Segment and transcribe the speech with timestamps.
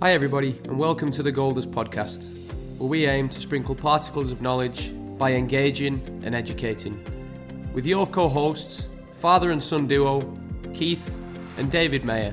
[0.00, 2.22] Hi, everybody, and welcome to the Golders podcast,
[2.78, 7.04] where we aim to sprinkle particles of knowledge by engaging and educating.
[7.74, 10.20] With your co hosts, father and son duo,
[10.72, 11.18] Keith
[11.56, 12.32] and David Mayer.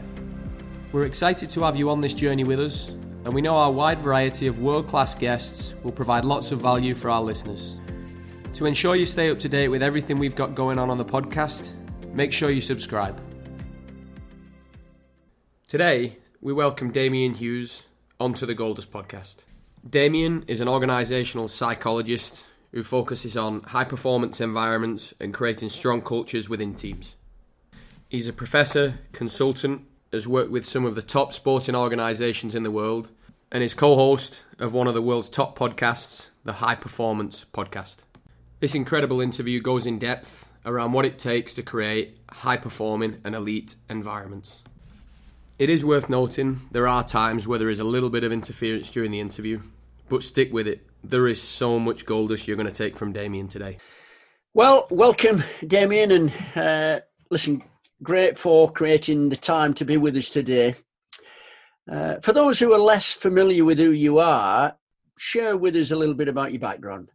[0.92, 4.00] We're excited to have you on this journey with us, and we know our wide
[4.00, 7.79] variety of world class guests will provide lots of value for our listeners.
[8.54, 11.04] To ensure you stay up to date with everything we've got going on on the
[11.04, 11.71] podcast,
[12.14, 13.20] make sure you subscribe.
[15.68, 17.88] Today, we welcome Damian Hughes
[18.20, 19.46] onto the Golders podcast.
[19.90, 26.48] Damian is an organisational psychologist who focuses on high performance environments and creating strong cultures
[26.48, 27.16] within teams.
[28.10, 32.70] He's a professor, consultant, has worked with some of the top sporting organisations in the
[32.70, 33.09] world,
[33.52, 38.04] and is co host of one of the world's top podcasts, the High Performance Podcast.
[38.59, 43.34] This incredible interview goes in depth around what it takes to create high performing and
[43.34, 44.62] elite environments.
[45.58, 48.92] It is worth noting there are times where there is a little bit of interference
[48.92, 49.62] during the interview,
[50.09, 50.86] but stick with it.
[51.02, 53.78] There is so much goldust you're going to take from Damian today.
[54.53, 57.00] Well, welcome, Damian, and uh,
[57.31, 57.64] listen,
[58.03, 60.75] great for creating the time to be with us today.
[61.90, 64.75] Uh, for those who are less familiar with who you are,
[65.17, 67.12] share with us a little bit about your background.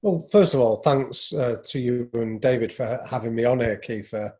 [0.00, 3.76] Well, first of all, thanks uh, to you and David for having me on here,
[3.76, 4.14] Keith.
[4.14, 4.30] Uh,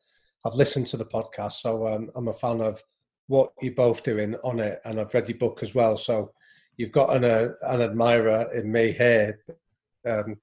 [0.45, 2.83] I've listened to the podcast, so um, I'm a fan of
[3.27, 5.97] what you're both doing on it, and I've read your book as well.
[5.97, 6.33] So
[6.77, 9.41] you've got an uh, an admirer in me here.
[10.07, 10.37] Um,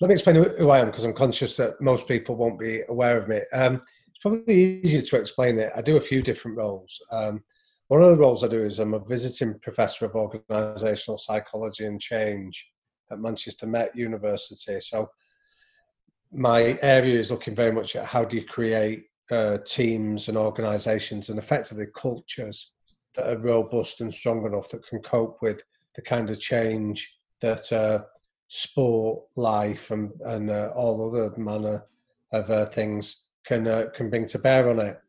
[0.00, 3.18] let me explain who I am because I'm conscious that most people won't be aware
[3.18, 3.40] of me.
[3.52, 5.72] Um, it's probably easier to explain it.
[5.76, 7.00] I do a few different roles.
[7.10, 7.42] Um,
[7.88, 12.00] one of the roles I do is I'm a visiting professor of organisational psychology and
[12.00, 12.70] change
[13.10, 14.78] at Manchester Met University.
[14.80, 15.10] So
[16.30, 21.28] my area is looking very much at how do you create uh, teams and organizations
[21.28, 22.72] and effectively cultures
[23.14, 25.62] that are robust and strong enough that can cope with
[25.94, 28.04] the kind of change that uh,
[28.48, 31.84] sport, life, and, and uh, all other manner
[32.32, 35.00] of uh, things can uh, can bring to bear on it.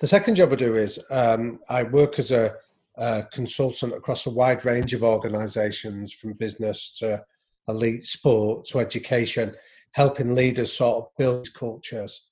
[0.00, 2.54] The second job I do is um, I work as a,
[2.96, 7.24] a, consultant across a wide range of organisations, from business to
[7.68, 9.54] elite sport to education,
[9.92, 12.25] helping leaders sort of build cultures.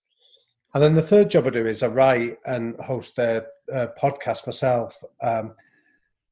[0.75, 4.45] And then the third job I do is I write and host a, a podcast
[4.45, 5.01] myself.
[5.23, 5.55] Um,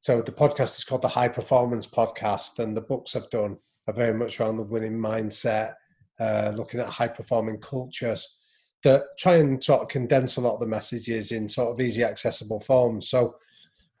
[0.01, 3.93] so the podcast is called the High Performance Podcast, and the books I've done are
[3.93, 5.75] very much around the winning mindset,
[6.19, 8.35] uh, looking at high performing cultures
[8.83, 12.03] that try and sort of condense a lot of the messages in sort of easy
[12.03, 13.07] accessible forms.
[13.07, 13.35] So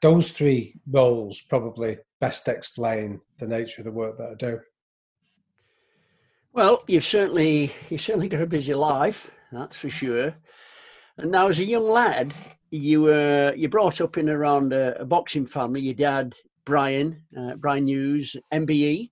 [0.01, 4.59] those three roles probably best explain the nature of the work that I do.
[6.51, 10.35] Well, you've certainly you've certainly got a busy life that's for sure.
[11.17, 12.33] And now, as a young lad,
[12.71, 15.81] you were uh, you brought up in around a, a boxing family.
[15.81, 16.33] Your dad,
[16.65, 19.11] Brian, uh, Brian Hughes, MBE,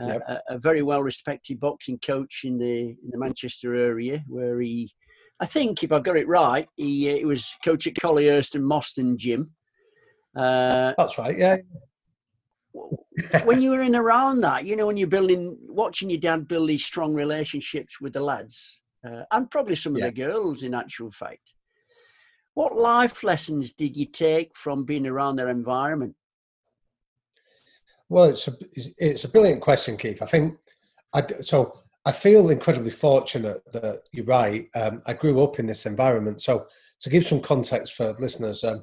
[0.00, 0.22] uh, yep.
[0.28, 4.92] a, a, very well respected boxing coach in the in the Manchester area, where he,
[5.38, 8.64] I think, if I got it right, he, uh, he was coach at Collyhurst and
[8.64, 9.52] Moston Gym.
[10.34, 11.38] Uh, That's right.
[11.38, 11.58] Yeah.
[13.44, 16.68] when you were in around that, you know, when you're building, watching your dad build
[16.68, 21.10] these strong relationships with the lads, uh, and probably some of the girls in actual
[21.10, 21.52] fact.
[22.54, 26.14] What life lessons did you take from being around their environment?
[28.08, 28.52] Well, it's a
[28.98, 30.20] it's a brilliant question, Keith.
[30.20, 30.56] I think
[31.14, 34.68] I so I feel incredibly fortunate that you're right.
[34.74, 36.66] Um, I grew up in this environment, so
[37.00, 38.82] to give some context for listeners, um,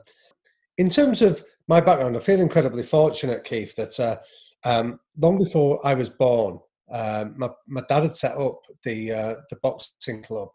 [0.77, 4.17] in terms of my background, I feel incredibly fortunate, Keith, that uh,
[4.63, 9.35] um, long before I was born, um, my, my dad had set up the uh,
[9.49, 10.49] the boxing club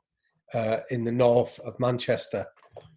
[0.55, 2.47] uh, in the north of Manchester.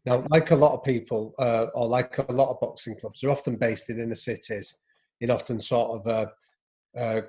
[0.05, 3.31] Now, like a lot of people, uh, or like a lot of boxing clubs, they're
[3.31, 4.77] often based in inner cities,
[5.19, 6.27] in often sort of uh,
[6.97, 7.21] uh,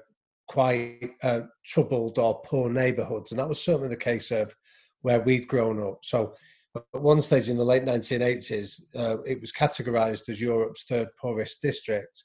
[0.47, 4.55] quite uh, troubled or poor neighbourhoods, and that was certainly the case of
[5.03, 5.99] where we'd grown up.
[6.03, 6.35] So,
[6.77, 12.25] at one stage in the late 1980s, it was categorised as Europe's third poorest district.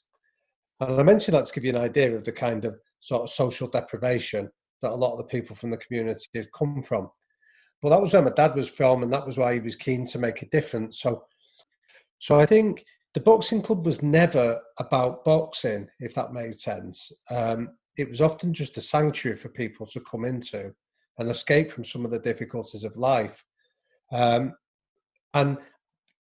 [0.78, 3.30] And I mention that to give you an idea of the kind of sort of
[3.30, 4.48] social deprivation
[4.80, 7.10] that a lot of the people from the community have come from.
[7.82, 10.06] But that was where my dad was from, and that was why he was keen
[10.06, 11.00] to make a difference.
[11.00, 11.24] So,
[12.18, 12.84] so I think
[13.14, 17.12] the boxing club was never about boxing, if that made sense.
[17.30, 20.72] Um, it was often just a sanctuary for people to come into
[21.18, 23.44] and escape from some of the difficulties of life.
[24.12, 24.54] Um,
[25.34, 25.58] and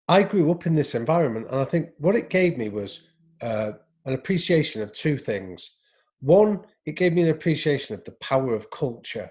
[0.08, 3.02] I grew up in this environment, and I think what it gave me was
[3.42, 3.74] uh,
[4.06, 5.72] an appreciation of two things.
[6.22, 9.30] One, it gave me an appreciation of the power of culture.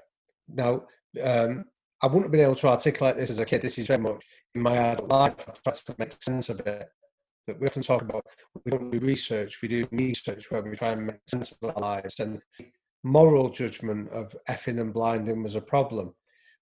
[0.49, 0.85] Now,
[1.23, 1.64] um,
[2.02, 3.62] I wouldn't have been able to articulate this as a kid.
[3.62, 4.25] This is very much
[4.55, 5.49] in my adult life.
[5.49, 6.88] I've tried to make sense of it.
[7.49, 8.25] that we often talk about.
[8.64, 11.81] We don't do research, we do research where we try and make sense of our
[11.81, 12.20] lives.
[12.20, 12.43] And
[13.02, 16.14] moral judgment of effing and blinding was a problem.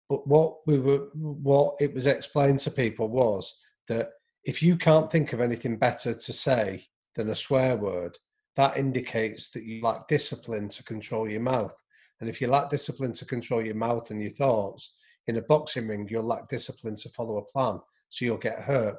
[0.08, 3.52] But what we were, what it was explained to people was
[3.88, 4.10] that
[4.44, 6.86] if you can't think of anything better to say
[7.16, 8.16] than a swear word,
[8.56, 11.74] that indicates that you lack discipline to control your mouth.
[12.20, 15.88] And if you lack discipline to control your mouth and your thoughts, in a boxing
[15.88, 17.80] ring, you'll lack discipline to follow a plan.
[18.08, 18.96] So you'll get hurt.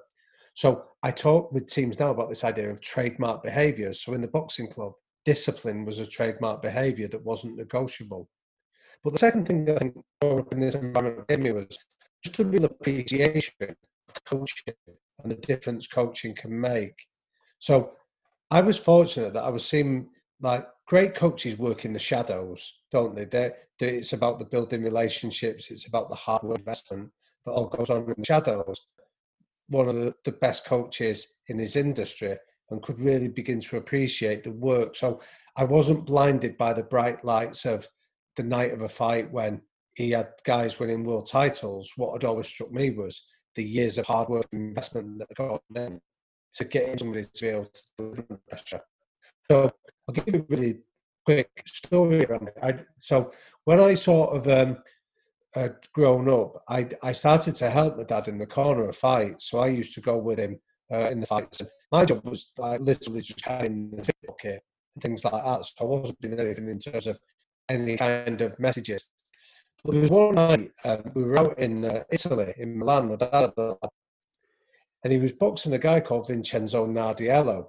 [0.54, 4.02] So I talk with teams now about this idea of trademark behaviors.
[4.02, 4.94] So in the boxing club,
[5.24, 8.30] discipline was a trademark behavior that wasn't negotiable.
[9.04, 11.78] But the second thing that I think in this environment gave me was
[12.24, 14.74] just a real appreciation of coaching
[15.24, 16.96] and the difference coaching can make.
[17.60, 17.92] So
[18.50, 20.10] I was fortunate that I was seeing
[20.42, 23.26] like great coaches work in the shadows, don't they?
[23.26, 27.12] They're, they're, it's about the building relationships, it's about the hard work investment
[27.46, 28.80] that all goes on in the shadows.
[29.70, 32.38] One of the, the best coaches in his industry
[32.70, 34.96] and could really begin to appreciate the work.
[34.96, 35.22] So
[35.58, 37.88] I wasn't blinded by the bright lights of
[38.36, 39.62] the night of a fight when
[39.96, 41.92] he had guys winning world titles.
[41.98, 45.62] What had always struck me was the years of hard work and investment that got
[45.76, 46.00] in
[46.54, 48.82] to get somebody to be able to deliver pressure.
[49.50, 49.72] So
[50.08, 50.80] I'll give you a really
[51.26, 52.58] quick story around it.
[52.62, 53.32] I, so
[53.66, 58.38] when I sort of um, grown up, I, I started to help my dad in
[58.38, 59.50] the corner of fights.
[59.50, 60.60] So I used to go with him
[60.92, 61.62] uh, in the fights.
[61.92, 64.64] My job was like literally just having the fit bucket
[64.96, 65.66] and things like that.
[65.66, 67.18] So I wasn't doing anything in terms of
[67.70, 69.04] any kind of messages.
[69.84, 73.16] But there was one night um, we were out in uh, Italy, in Milan, my
[73.16, 73.52] dad,
[75.08, 77.68] and he was boxing a guy called Vincenzo Nardiello.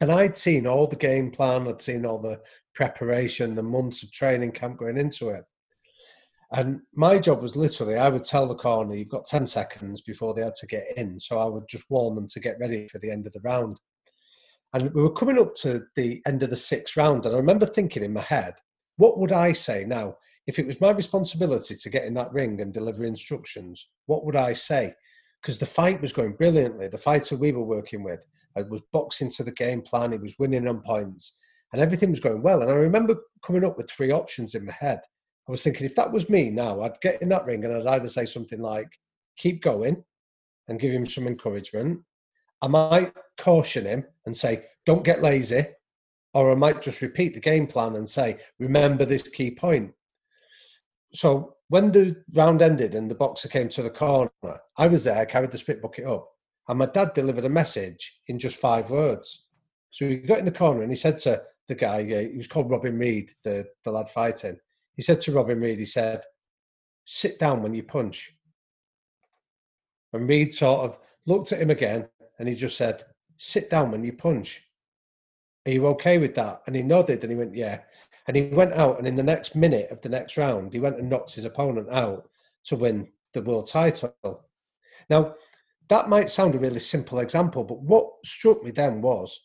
[0.00, 2.40] And I'd seen all the game plan, I'd seen all the
[2.74, 5.44] preparation, the months of training camp going into it.
[6.52, 10.32] And my job was literally, I would tell the corner, you've got 10 seconds before
[10.32, 11.20] they had to get in.
[11.20, 13.78] So I would just warn them to get ready for the end of the round.
[14.72, 17.26] And we were coming up to the end of the sixth round.
[17.26, 18.54] And I remember thinking in my head,
[18.96, 20.16] what would I say now?
[20.46, 24.36] If it was my responsibility to get in that ring and deliver instructions, what would
[24.36, 24.94] I say?
[25.44, 26.88] Because the fight was going brilliantly.
[26.88, 28.24] The fighter we were working with
[28.56, 30.12] uh, was boxing to the game plan.
[30.12, 31.36] He was winning on points,
[31.70, 32.62] and everything was going well.
[32.62, 35.00] And I remember coming up with three options in my head.
[35.46, 37.86] I was thinking, if that was me now, I'd get in that ring and I'd
[37.86, 38.88] either say something like,
[39.36, 40.02] "Keep going,"
[40.66, 42.00] and give him some encouragement.
[42.62, 45.66] I might caution him and say, "Don't get lazy,"
[46.32, 49.92] or I might just repeat the game plan and say, "Remember this key point."
[51.12, 54.30] So when the round ended and the boxer came to the corner,
[54.76, 56.28] I was there, I carried the spit bucket up,
[56.68, 59.44] and my dad delivered a message in just five words.
[59.90, 62.48] So he got in the corner and he said to the guy, uh, he was
[62.48, 64.58] called Robin Reid, the, the lad fighting.
[64.96, 66.22] He said to Robin Reid, he said,
[67.04, 68.34] sit down when you punch.
[70.12, 72.08] And Reid sort of looked at him again
[72.38, 73.04] and he just said,
[73.36, 74.68] sit down when you punch.
[75.66, 76.62] Are you okay with that?
[76.66, 77.80] And he nodded and he went, yeah.
[78.26, 80.98] And he went out and in the next minute of the next round, he went
[80.98, 82.28] and knocked his opponent out
[82.64, 84.14] to win the world title.
[85.10, 85.34] Now,
[85.88, 89.38] that might sound a really simple example, but what struck me then was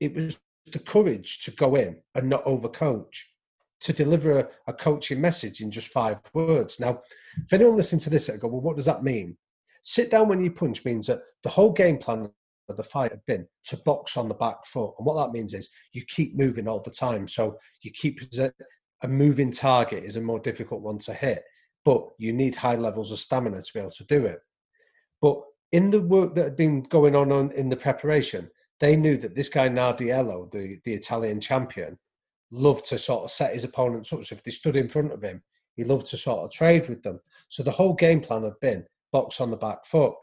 [0.00, 0.40] it was
[0.72, 3.22] the courage to go in and not overcoach,
[3.80, 6.80] to deliver a, a coaching message in just five words.
[6.80, 7.02] Now,
[7.36, 9.36] if anyone listening to this, I go, well, what does that mean?
[9.84, 12.30] Sit down when you punch means that the whole game plan
[12.66, 14.94] the fight had been to box on the back foot.
[14.98, 17.28] And what that means is you keep moving all the time.
[17.28, 18.20] So you keep
[19.02, 21.44] a moving target is a more difficult one to hit,
[21.84, 24.40] but you need high levels of stamina to be able to do it.
[25.20, 25.42] But
[25.72, 29.34] in the work that had been going on, on in the preparation, they knew that
[29.34, 31.98] this guy Nardiello, the, the Italian champion,
[32.50, 34.24] loved to sort of set his opponents up.
[34.24, 35.42] So if they stood in front of him,
[35.76, 37.20] he loved to sort of trade with them.
[37.48, 40.14] So the whole game plan had been box on the back foot.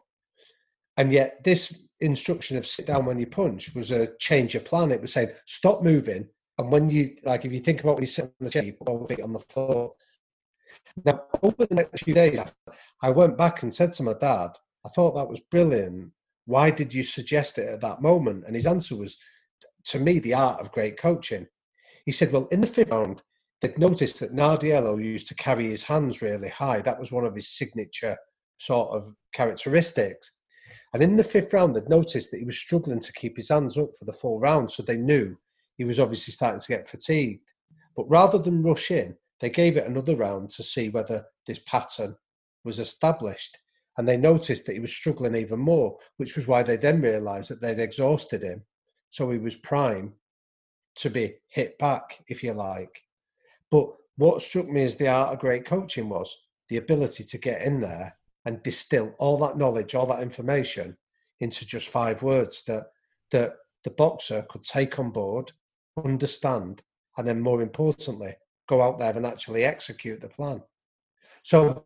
[0.97, 4.91] And yet this instruction of sit down when you punch was a change of plan.
[4.91, 6.27] It was saying stop moving.
[6.57, 8.73] And when you like if you think about when you sit on the chair, you
[8.73, 9.93] put all the feet on the floor.
[11.05, 12.39] Now over the next few days,
[13.01, 14.51] I went back and said to my dad,
[14.85, 16.11] I thought that was brilliant.
[16.45, 18.45] Why did you suggest it at that moment?
[18.45, 19.17] And his answer was,
[19.85, 21.47] to me, the art of great coaching.
[22.05, 23.21] He said, Well, in the fifth round,
[23.61, 26.81] they'd noticed that Nardiello used to carry his hands really high.
[26.81, 28.17] That was one of his signature
[28.57, 30.31] sort of characteristics.
[30.93, 33.77] And in the fifth round, they'd noticed that he was struggling to keep his hands
[33.77, 34.71] up for the full round.
[34.71, 35.37] So they knew
[35.77, 37.51] he was obviously starting to get fatigued.
[37.95, 42.15] But rather than rush in, they gave it another round to see whether this pattern
[42.63, 43.57] was established
[43.97, 47.49] and they noticed that he was struggling even more, which was why they then realised
[47.49, 48.63] that they'd exhausted him.
[49.09, 50.13] So he was prime
[50.95, 53.03] to be hit back, if you like.
[53.69, 56.37] But what struck me as the art of great coaching was
[56.69, 60.97] the ability to get in there and distill all that knowledge, all that information
[61.39, 62.85] into just five words that
[63.31, 65.51] that the boxer could take on board,
[66.03, 66.83] understand,
[67.17, 68.35] and then more importantly,
[68.67, 70.61] go out there and actually execute the plan.
[71.43, 71.83] So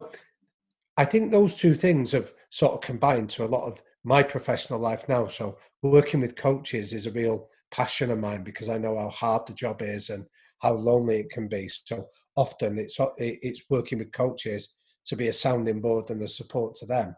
[0.97, 4.79] I think those two things have sort of combined to a lot of my professional
[4.79, 5.27] life now.
[5.27, 9.47] So working with coaches is a real passion of mine because I know how hard
[9.47, 10.25] the job is and
[10.61, 11.67] how lonely it can be.
[11.67, 16.75] So often it's it's working with coaches to be a sounding board and a support
[16.75, 17.15] to them,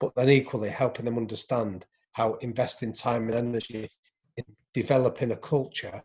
[0.00, 3.88] but then equally helping them understand how investing time and energy
[4.36, 6.02] in developing a culture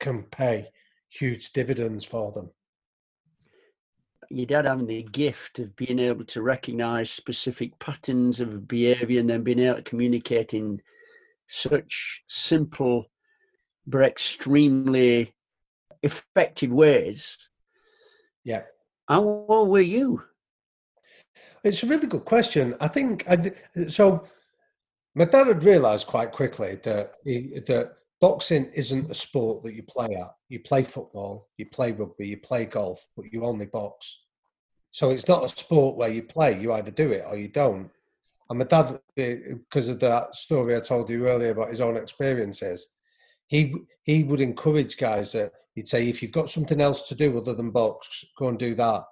[0.00, 0.68] can pay
[1.08, 2.50] huge dividends for them.
[4.30, 9.28] Your dad having the gift of being able to recognize specific patterns of behavior and
[9.28, 10.80] then being able to communicate in
[11.48, 13.06] such simple
[13.86, 15.34] but extremely
[16.02, 17.36] effective ways.
[18.44, 18.62] Yeah.
[19.12, 20.22] How old were you?
[21.64, 22.74] It's a really good question.
[22.80, 23.52] I think I
[23.88, 24.24] so.
[25.14, 27.92] My dad had realised quite quickly that he, that
[28.22, 30.34] boxing isn't a sport that you play at.
[30.48, 34.22] You play football, you play rugby, you play golf, but you only box.
[34.92, 36.58] So it's not a sport where you play.
[36.58, 37.90] You either do it or you don't.
[38.48, 41.98] And my dad, eh, because of that story I told you earlier about his own
[41.98, 42.88] experiences,
[43.52, 47.36] he he would encourage guys that he'd say, if you've got something else to do
[47.36, 49.04] other than box, go and do that.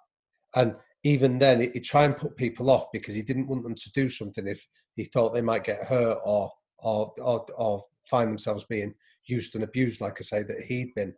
[0.56, 3.92] And even then, he'd try and put people off because he didn't want them to
[3.92, 4.66] do something if
[4.96, 8.94] he thought they might get hurt or or or, or find themselves being
[9.26, 11.14] used and abused, like I say, that he'd been.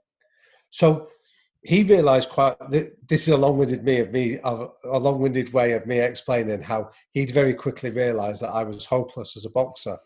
[0.70, 1.08] So
[1.62, 2.56] he realised quite.
[2.70, 7.30] This is a long-winded me of me, a long-winded way of me explaining how he'd
[7.30, 9.96] very quickly realised that I was hopeless as a boxer,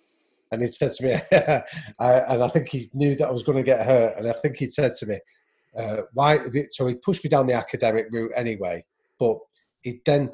[0.51, 1.13] and he said to me,
[1.99, 4.57] and I think he knew that I was going to get hurt, and I think
[4.57, 5.19] he'd said to me,
[5.77, 6.39] uh, "Why?"
[6.71, 8.85] So he pushed me down the academic route anyway,
[9.19, 9.39] but
[9.83, 10.31] he then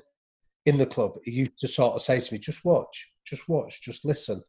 [0.64, 3.82] in the club he used to sort of say to me, "Just watch, just watch,
[3.82, 4.42] just listen."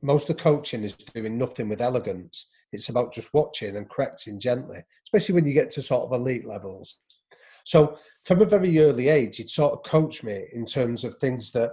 [0.00, 4.38] Most of the coaching is doing nothing with elegance it's about just watching and correcting
[4.38, 6.98] gently, especially when you get to sort of elite levels.
[7.64, 11.52] So from a very early age, he'd sort of coach me in terms of things
[11.52, 11.72] that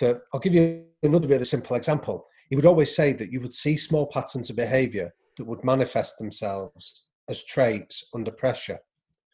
[0.00, 2.26] that I'll give you another really simple example.
[2.52, 6.18] He would always say that you would see small patterns of behavior that would manifest
[6.18, 8.78] themselves as traits under pressure.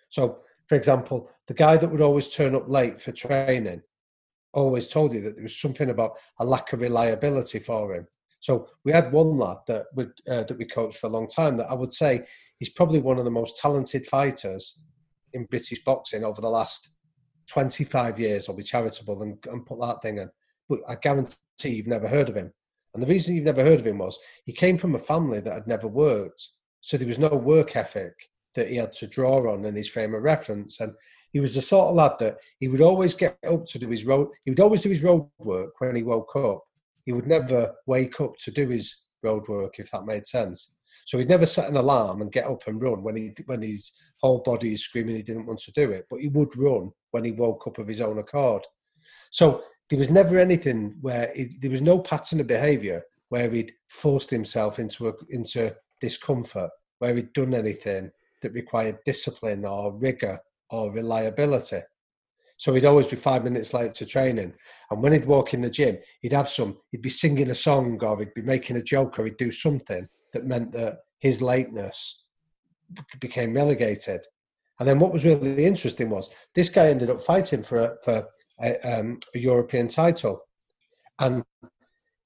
[0.09, 3.83] So, for example, the guy that would always turn up late for training
[4.53, 8.07] always told you that there was something about a lack of reliability for him.
[8.39, 11.57] So we had one lad that we uh, that we coached for a long time
[11.57, 12.25] that I would say
[12.61, 14.79] he's probably one of the most talented fighters
[15.33, 16.91] in British boxing over the last
[17.49, 18.49] 25 years.
[18.49, 20.31] I'll be charitable and, and put that thing in.
[20.69, 21.35] But I guarantee
[21.65, 22.53] you've never heard of him.
[22.99, 25.55] And the reason you've never heard of him was he came from a family that
[25.55, 26.49] had never worked.
[26.81, 28.14] So there was no work ethic
[28.55, 30.81] that he had to draw on in his frame of reference.
[30.81, 30.93] And
[31.33, 34.05] he was the sort of lad that he would always get up to do his
[34.05, 36.64] road, he would always do his road work when he woke up
[37.09, 40.75] he would never wake up to do his road work, if that made sense.
[41.07, 43.93] So he'd never set an alarm and get up and run when he when his
[44.21, 46.05] whole body is screaming he didn't want to do it.
[46.11, 48.67] But he would run when he woke up of his own accord.
[49.31, 53.73] So there was never anything where he, there was no pattern of behaviour where he'd
[53.88, 58.11] forced himself into a, into discomfort, where he'd done anything
[58.42, 60.40] that required discipline or rigour
[60.71, 61.80] or reliability.
[62.57, 64.52] So he'd always be five minutes late to training.
[64.90, 68.02] And when he'd walk in the gym, he'd have some, he'd be singing a song
[68.02, 72.25] or he'd be making a joke or he'd do something that meant that his lateness
[73.21, 74.26] became relegated.
[74.80, 78.26] And then what was really interesting was this guy ended up fighting for for
[78.61, 80.43] um, a European title.
[81.19, 81.45] And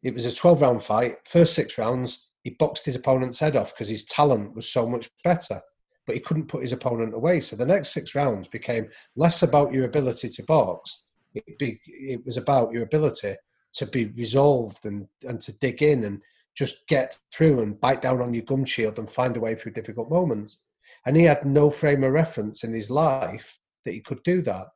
[0.02, 1.16] it was a 12 round fight.
[1.26, 5.08] First six rounds, he boxed his opponent's head off because his talent was so much
[5.24, 5.62] better
[6.06, 7.40] but he couldn't put his opponent away.
[7.40, 11.02] So the next six rounds became less about your ability to box.
[11.34, 13.36] It, be, it was about your ability
[13.74, 16.20] to be resolved and, and to dig in and
[16.54, 19.72] just get through and bite down on your gum shield and find a way through
[19.72, 20.58] difficult moments.
[21.06, 24.66] And he had no frame of reference in his life that he could do that.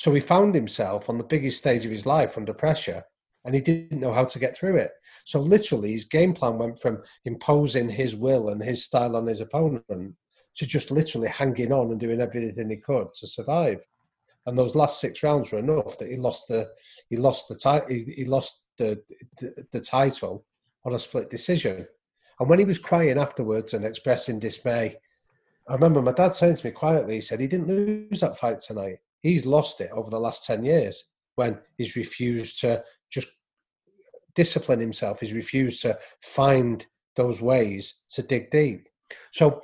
[0.00, 3.04] So he found himself on the biggest stage of his life under pressure
[3.44, 4.92] and he didn't know how to get through it.
[5.26, 9.42] So literally, his game plan went from imposing his will and his style on his
[9.42, 10.14] opponent
[10.54, 13.84] to just literally hanging on and doing everything he could to survive.
[14.46, 16.70] And those last six rounds were enough that he lost the
[17.10, 19.02] he lost the title he, he, lost the,
[19.38, 20.46] the the title
[20.86, 21.86] on a split decision.
[22.38, 24.96] And when he was crying afterwards and expressing dismay,
[25.68, 28.60] I remember my dad saying to me quietly, he said he didn't lose that fight
[28.60, 28.96] tonight.
[29.22, 31.04] He's lost it over the last 10 years
[31.36, 33.28] when he's refused to just
[34.34, 35.20] discipline himself.
[35.20, 36.86] He's refused to find
[37.16, 38.88] those ways to dig deep.
[39.32, 39.62] So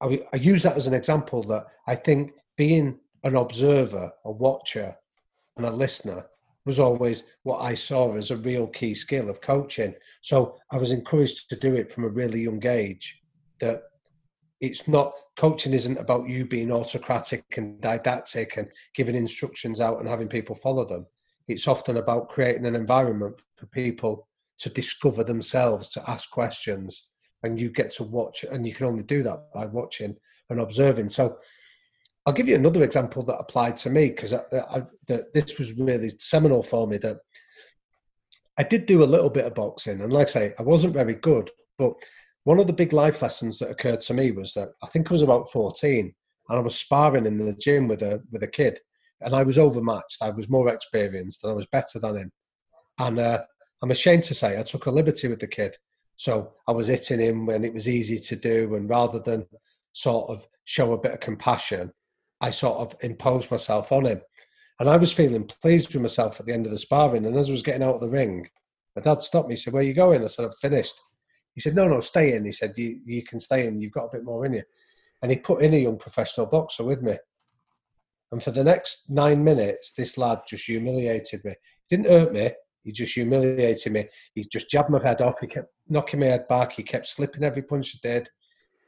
[0.00, 4.96] I, use that as an example that I think being an observer, a watcher,
[5.56, 6.26] and a listener
[6.66, 9.94] was always what I saw as a real key skill of coaching.
[10.22, 13.20] So I was encouraged to do it from a really young age.
[13.60, 13.82] That
[14.66, 20.08] it's not coaching isn't about you being autocratic and didactic and giving instructions out and
[20.08, 21.06] having people follow them.
[21.48, 24.28] It's often about creating an environment for people
[24.58, 27.08] to discover themselves, to ask questions,
[27.42, 28.44] and you get to watch.
[28.44, 30.16] And you can only do that by watching
[30.48, 31.10] and observing.
[31.10, 31.36] So
[32.24, 34.34] I'll give you another example that applied to me because
[35.06, 36.96] this was really seminal for me.
[36.98, 37.18] That
[38.56, 41.16] I did do a little bit of boxing, and like I say, I wasn't very
[41.16, 41.50] good.
[41.76, 41.94] But
[42.44, 45.14] one of the big life lessons that occurred to me was that I think I
[45.14, 46.14] was about fourteen,
[46.48, 48.80] and I was sparring in the gym with a with a kid,
[49.20, 50.22] and I was overmatched.
[50.22, 52.32] I was more experienced, and I was better than him.
[52.98, 53.42] And uh,
[53.82, 55.76] I'm ashamed to say I took a liberty with the kid.
[56.16, 59.46] So I was hitting him when it was easy to do, and rather than
[59.92, 61.92] sort of show a bit of compassion,
[62.40, 64.20] I sort of imposed myself on him.
[64.80, 67.26] And I was feeling pleased with myself at the end of the sparring.
[67.26, 68.48] And as I was getting out of the ring,
[68.96, 69.56] my dad stopped me.
[69.56, 70.22] Said, Where are you going?
[70.22, 71.00] I said, I've finished.
[71.54, 72.44] He said, No, no, stay in.
[72.44, 73.80] He said, You, you can stay in.
[73.80, 74.62] You've got a bit more in you.
[75.22, 77.16] And he put in a young professional boxer with me.
[78.32, 81.54] And for the next nine minutes, this lad just humiliated me.
[81.86, 82.50] He didn't hurt me.
[82.82, 84.06] He just humiliated me.
[84.34, 85.40] He just jabbed my head off.
[85.40, 86.72] He kept knocking my head back.
[86.72, 88.28] He kept slipping every punch he did.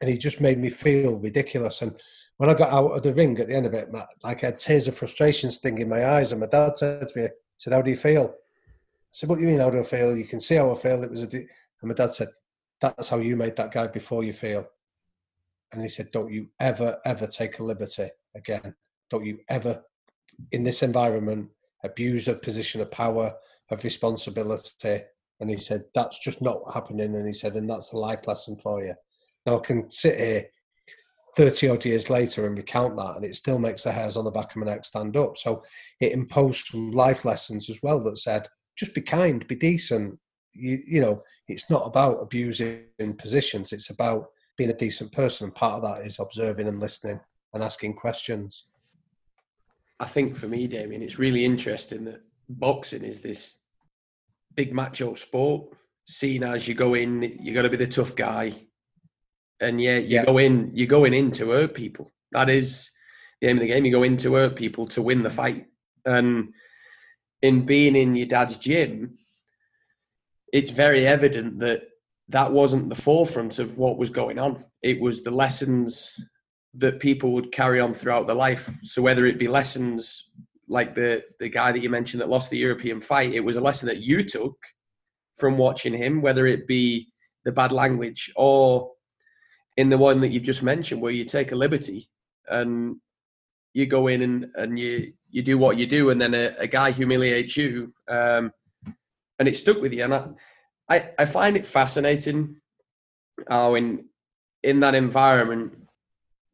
[0.01, 1.81] And he just made me feel ridiculous.
[1.81, 1.99] And
[2.37, 3.89] when I got out of the ring at the end of it,
[4.23, 6.33] like I had tears of frustration stinging my eyes.
[6.33, 8.35] And my dad said to me, said, How do you feel?
[8.35, 8.35] I
[9.11, 10.15] said, What do you mean, how do I feel?
[10.17, 11.03] You can see how I feel.
[11.03, 11.27] It was a.
[11.27, 11.47] De-.
[11.83, 12.29] And my dad said,
[12.81, 14.67] That's how you made that guy before you feel.
[15.73, 18.75] And he said, Don't you ever, ever take a liberty again.
[19.11, 19.83] Don't you ever,
[20.53, 21.51] in this environment,
[21.85, 23.35] abuse a position of power,
[23.71, 25.01] of responsibility.
[25.41, 27.15] And he said, That's just not happening.
[27.15, 28.95] And he said, And that's a life lesson for you.
[29.45, 30.47] Now I can sit here
[31.37, 34.31] 30 odd years later and recount that and it still makes the hairs on the
[34.31, 35.63] back of my neck stand up so
[36.01, 40.19] it imposed some life lessons as well that said just be kind be decent
[40.59, 42.85] you, you know it's not about abusing
[43.19, 47.21] positions it's about being a decent person and part of that is observing and listening
[47.55, 48.65] and asking questions
[50.01, 53.59] i think for me damian it's really interesting that boxing is this
[54.55, 55.67] big macho sport
[56.07, 58.53] seen as you go in you got to be the tough guy
[59.61, 60.25] and yeah, you yeah.
[60.25, 62.11] go in, you're going in to hurt people.
[62.33, 62.91] That is
[63.41, 63.85] the aim of the game.
[63.85, 65.67] You go in to hurt people to win the fight.
[66.05, 66.53] And
[67.43, 69.19] in being in your dad's gym,
[70.57, 71.83] it's very evident that
[72.31, 74.65] that wasn't the forefront of what was going on.
[74.83, 76.19] It was the lessons
[76.75, 78.71] that people would carry on throughout their life.
[78.83, 80.31] So whether it be lessons
[80.67, 83.67] like the the guy that you mentioned that lost the European fight, it was a
[83.69, 84.57] lesson that you took
[85.37, 87.13] from watching him, whether it be
[87.45, 88.93] the bad language or
[89.77, 92.09] in the one that you've just mentioned, where you take a liberty
[92.49, 92.97] and
[93.75, 96.67] you go in and, and you you do what you do, and then a, a
[96.67, 98.51] guy humiliates you, um,
[99.39, 100.05] and it stuck with you.
[100.05, 100.29] And I,
[100.89, 102.57] I, I find it fascinating
[103.49, 104.07] how in
[104.63, 105.87] in that environment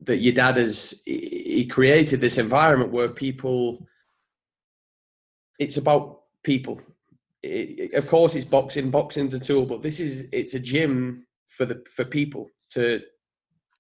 [0.01, 3.87] that your dad has he created this environment where people
[5.59, 6.81] it's about people
[7.43, 11.65] it, of course it's boxing boxing's a tool but this is it's a gym for
[11.65, 13.01] the for people to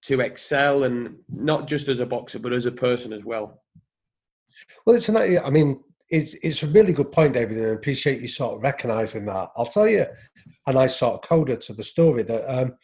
[0.03, 3.63] to excel and not just as a boxer but as a person as well
[4.87, 8.21] well it's an i mean it's it's a really good point david and i appreciate
[8.21, 9.49] you sort of recognizing that.
[9.57, 10.07] I'll tell you
[10.67, 12.75] a nice sort of coda to the story that um,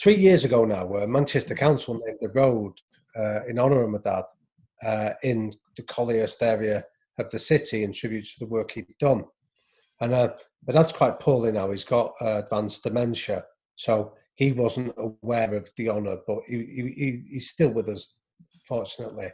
[0.00, 2.72] three years ago now uh, manchester council named the road
[3.16, 4.24] uh, in honor of my dad
[4.84, 6.84] uh, in the Collyhurst area
[7.18, 9.24] of the city in tribute to the work he'd done.
[10.02, 10.34] And uh,
[10.66, 11.70] my dad's quite poorly now.
[11.70, 13.44] He's got uh, advanced dementia
[13.76, 18.14] so he wasn't aware of the honour, but he, he, he's still with us,
[18.64, 19.28] fortunately.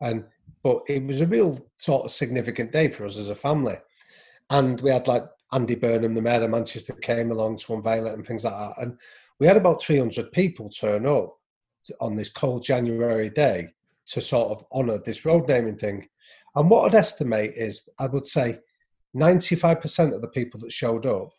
[0.00, 0.24] And
[0.62, 3.76] but it was a real sort of significant day for us as a family,
[4.50, 8.14] and we had like Andy Burnham, the mayor of Manchester, came along to unveil it
[8.14, 8.98] and things like that, and
[9.38, 11.36] we had about 300 people turn up
[12.00, 13.68] on this cold January day
[14.06, 16.08] to sort of honour this road naming thing.
[16.54, 18.60] And what I'd estimate is, I would say,
[19.14, 21.30] 95% of the people that showed up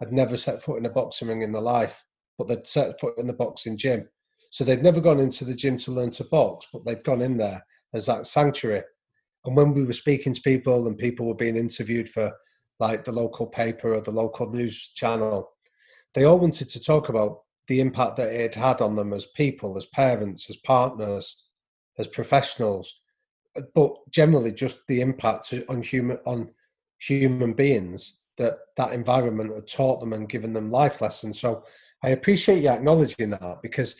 [0.00, 2.04] had never set foot in a boxing ring in their life
[2.38, 4.08] but they'd set foot in the boxing gym.
[4.50, 7.36] So they'd never gone into the gym to learn to box, but they'd gone in
[7.36, 8.82] there as that sanctuary.
[9.44, 12.32] And when we were speaking to people and people were being interviewed for
[12.78, 15.50] like the local paper or the local news channel,
[16.14, 19.76] they all wanted to talk about the impact that it had on them as people,
[19.76, 21.36] as parents, as partners,
[21.98, 23.00] as professionals,
[23.74, 26.50] but generally just the impact on human on
[26.98, 31.38] human beings that that environment had taught them and given them life lessons.
[31.40, 31.64] So
[32.02, 33.96] I appreciate you acknowledging that because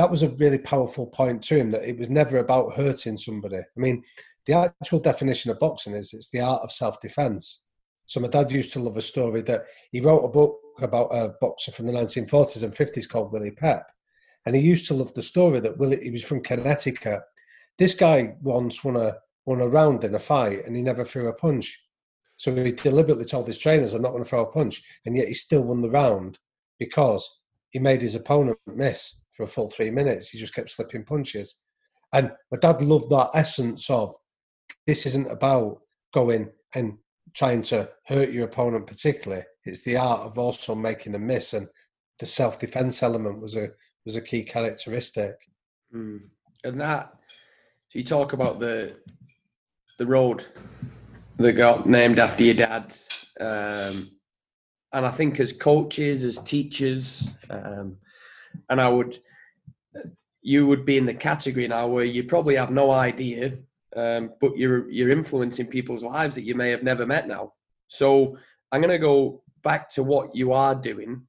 [0.00, 3.58] that was a really powerful point to him that it was never about hurting somebody.
[3.58, 4.02] I mean,
[4.46, 7.64] the actual definition of boxing is it's the art of self-defense.
[8.06, 11.34] So my dad used to love a story that he wrote a book about a
[11.38, 13.86] boxer from the 1940s and 50s called Willie Pep,
[14.46, 17.20] and he used to love the story that Willie he was from Connecticut.
[17.76, 21.28] This guy once won a won a round in a fight and he never threw
[21.28, 21.78] a punch.
[22.38, 25.28] So he deliberately told his trainers, "I'm not going to throw a punch," and yet
[25.28, 26.38] he still won the round
[26.78, 27.28] because
[27.68, 30.28] he made his opponent miss for a full three minutes.
[30.28, 31.62] He just kept slipping punches.
[32.12, 34.14] And my dad loved that essence of
[34.86, 35.80] this isn't about
[36.12, 36.98] going and
[37.34, 39.44] trying to hurt your opponent particularly.
[39.64, 41.68] It's the art of also making them miss, and
[42.18, 43.70] the self defense element was a
[44.04, 45.36] was a key characteristic.
[45.94, 46.20] Mm.
[46.64, 47.14] And that,
[47.88, 48.96] so you talk about the
[49.98, 50.46] the road
[51.38, 52.94] that got named after your dad,
[53.40, 54.10] um,
[54.92, 57.96] and I think as coaches, as teachers, um,
[58.68, 59.18] and I would,
[60.42, 63.58] you would be in the category now where you probably have no idea,
[63.96, 67.52] um, but you're you're influencing people's lives that you may have never met now.
[67.88, 68.36] So
[68.72, 71.22] I'm going to go back to what you are doing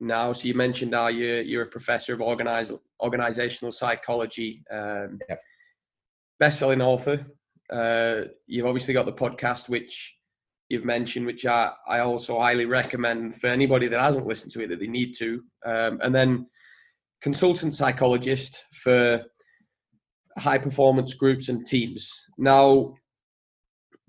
[0.00, 0.32] now.
[0.32, 5.36] So you mentioned how you're you're a professor of organize, organizational psychology, um, yeah.
[6.38, 7.26] best-selling author.
[7.70, 10.16] Uh, you've obviously got the podcast, which
[10.68, 14.68] you've mentioned, which I, I also highly recommend for anybody that hasn't listened to it
[14.68, 15.42] that they need to.
[15.64, 16.46] Um, and then
[17.24, 19.22] consultant psychologist for
[20.36, 22.12] high performance groups and teams.
[22.36, 22.92] Now,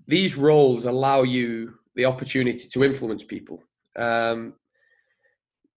[0.06, 3.62] these roles allow you the opportunity to influence people.
[3.96, 4.52] Um,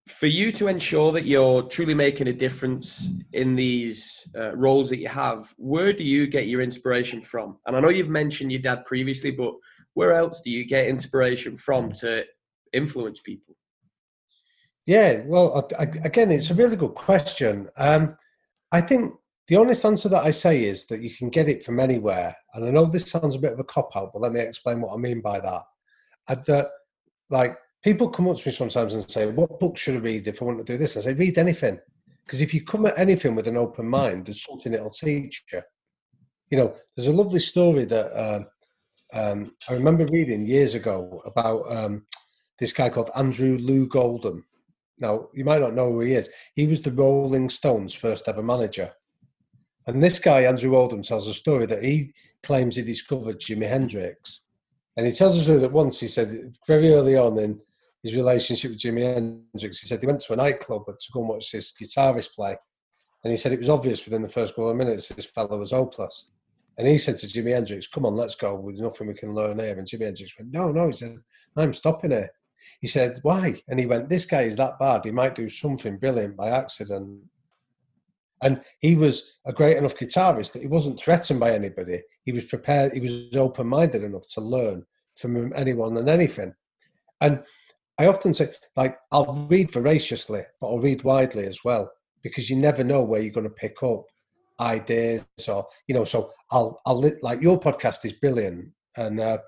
[0.09, 4.99] for you to ensure that you're truly making a difference in these uh, roles that
[4.99, 7.57] you have, where do you get your inspiration from?
[7.65, 9.53] And I know you've mentioned your dad previously, but
[9.93, 12.25] where else do you get inspiration from to
[12.73, 13.55] influence people?
[14.89, 17.69] Yeah, well, again, it's a really good question.
[17.77, 18.17] Um,
[18.71, 19.13] I think
[19.47, 22.35] the honest answer that I say is that you can get it from anywhere.
[22.55, 24.81] And I know this sounds a bit of a cop out, but let me explain
[24.81, 25.61] what I mean by that.
[26.47, 26.71] That,
[27.29, 30.41] like, people come up to me sometimes and say, What book should I read if
[30.41, 30.97] I want to do this?
[30.97, 31.77] I say, Read anything.
[32.25, 35.61] Because if you come at anything with an open mind, there's something it'll teach you.
[36.49, 38.43] You know, there's a lovely story that uh,
[39.13, 42.07] um, I remember reading years ago about um,
[42.57, 44.45] this guy called Andrew Loog Oldham.
[44.99, 46.29] Now, you might not know who he is.
[46.53, 48.91] He was the Rolling Stones' first ever manager.
[49.87, 54.45] And this guy, Andrew Oldham, tells a story that he claims he discovered Jimi Hendrix.
[54.97, 57.59] And he tells us that once he said, very early on in
[58.03, 61.29] his relationship with Jimi Hendrix, he said he went to a nightclub to go and
[61.29, 62.57] watch this guitarist play.
[63.23, 65.71] And he said it was obvious within the first couple of minutes this fellow was
[65.71, 66.29] hopeless.
[66.77, 68.61] And he said to Jimi Hendrix, Come on, let's go.
[68.65, 69.77] There's nothing we can learn here.
[69.77, 70.87] And Jimi Hendrix went, No, no.
[70.87, 71.17] He said,
[71.57, 72.31] I'm stopping here.
[72.81, 73.61] He said, Why?
[73.67, 75.01] And he went, This guy is that bad.
[75.05, 77.19] He might do something brilliant by accident.
[78.41, 82.01] And he was a great enough guitarist that he wasn't threatened by anybody.
[82.23, 84.85] He was prepared, he was open minded enough to learn
[85.17, 86.53] from anyone and anything.
[87.19, 87.43] And
[87.99, 91.91] I often say, like, I'll read voraciously, but I'll read widely as well,
[92.23, 94.05] because you never know where you're going to pick up
[94.59, 98.69] ideas or, you know, so I'll, I'll, like, your podcast is brilliant.
[98.95, 99.39] And uh,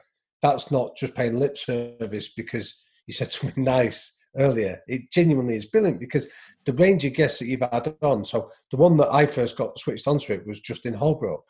[0.41, 4.79] that's not just paying lip service because you said something nice earlier.
[4.87, 6.27] It genuinely is brilliant because
[6.65, 8.23] the range of guests that you've had on.
[8.25, 11.43] So the one that I first got switched onto it was Justin Holbrook.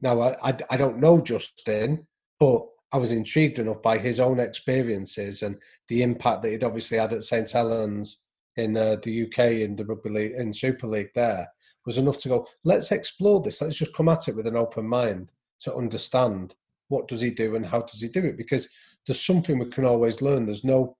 [0.00, 2.06] Now I, I, I don't know Justin,
[2.38, 5.56] but I was intrigued enough by his own experiences and
[5.88, 8.24] the impact that he'd obviously had at St Helens
[8.56, 11.10] in uh, the UK in the rugby league in Super League.
[11.14, 11.46] There
[11.84, 12.46] was enough to go.
[12.64, 13.60] Let's explore this.
[13.60, 16.54] Let's just come at it with an open mind to understand
[16.88, 18.68] what does he do and how does he do it because
[19.08, 20.46] there's something we can always learn.
[20.46, 20.96] There's no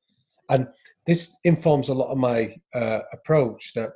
[0.51, 0.67] and
[1.07, 3.91] this informs a lot of my uh, approach that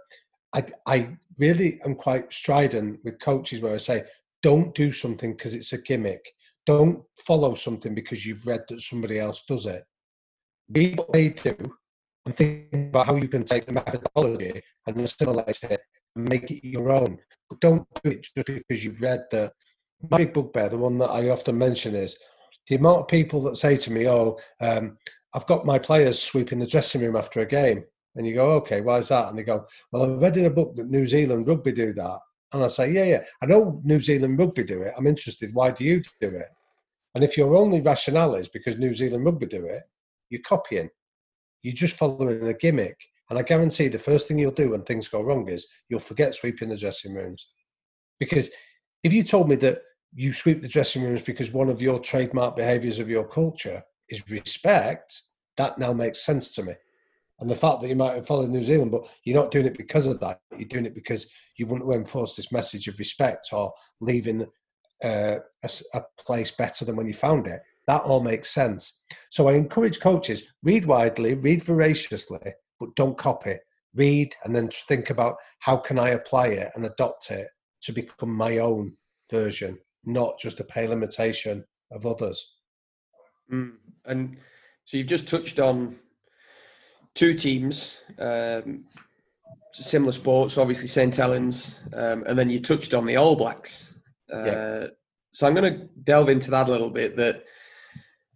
[0.55, 4.05] I, I really am quite strident with coaches where I say,
[4.43, 6.25] don't do something because it's a gimmick.
[6.67, 9.85] Don't follow something because you've read that somebody else does it.
[10.71, 11.55] Read what they do
[12.27, 15.81] and think about how you can take the methodology and assimilate it
[16.17, 17.19] and make it your own.
[17.51, 19.53] But don't do it just because you've read the.
[20.11, 22.19] My big bugbear, the one that I often mention, is
[22.69, 24.99] the amount of people that say to me, "Oh, um,
[25.35, 27.85] I've got my players sweeping the dressing room after a game.
[28.17, 29.29] And you go, okay, why is that?
[29.29, 32.19] And they go, well, I read in a book that New Zealand rugby do that.
[32.53, 34.93] And I say, yeah, yeah, I know New Zealand rugby do it.
[34.97, 35.55] I'm interested.
[35.55, 36.49] Why do you do it?
[37.15, 39.83] And if your only rationale is because New Zealand rugby do it,
[40.29, 40.91] you're copying.
[41.63, 42.99] You're just following a gimmick.
[43.31, 46.35] And I guarantee the first thing you'll do when things go wrong is you'll forget
[46.35, 47.49] sweeping the dressing rooms.
[48.21, 48.51] Because
[49.03, 49.81] if you told me that
[50.15, 54.29] you sweep the dressing rooms because one of your trademark behaviors of your culture is
[54.31, 55.23] respect,
[55.57, 56.75] that now makes sense to me.
[57.41, 59.77] And the fact that you might have followed New Zealand, but you're not doing it
[59.77, 60.41] because of that.
[60.57, 64.47] You're doing it because you want to enforce this message of respect or leaving
[65.03, 67.61] uh, a, a place better than when you found it.
[67.89, 69.03] That all makes sense.
[69.31, 73.57] So I encourage coaches read widely, read voraciously, but don't copy.
[73.95, 77.49] Read and then think about how can I apply it and adopt it
[77.83, 78.93] to become my own
[79.31, 82.55] version, not just a pale imitation of others.
[83.53, 83.73] Mm.
[84.05, 84.37] And
[84.85, 85.97] so you've just touched on
[87.15, 88.85] two teams, um,
[89.73, 93.95] similar sports, obviously St Helens, um, and then you touched on the All Blacks.
[94.33, 94.87] Uh, yeah.
[95.33, 97.17] So I'm going to delve into that a little bit.
[97.17, 97.45] That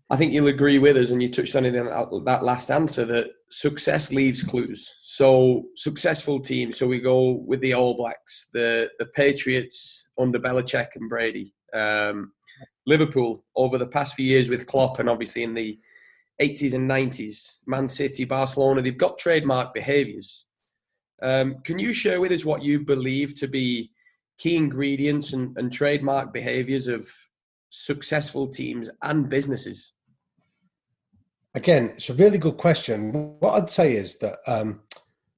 [0.08, 3.04] I think you'll agree with us, and you touched on it in that last answer
[3.06, 4.94] that success leaves clues.
[5.00, 6.78] So successful teams.
[6.78, 12.32] So we go with the All Blacks, the the Patriots under Belichick and Brady, um,
[12.86, 15.78] Liverpool over the past few years with Klopp, and obviously in the
[16.40, 20.46] 80s and 90s, Man City, Barcelona, they've got trademark behaviours.
[21.22, 23.90] Um, can you share with us what you believe to be
[24.38, 27.08] key ingredients and, and trademark behaviours of
[27.70, 29.92] successful teams and businesses?
[31.54, 33.38] Again, it's a really good question.
[33.40, 34.80] What I'd say is that, um,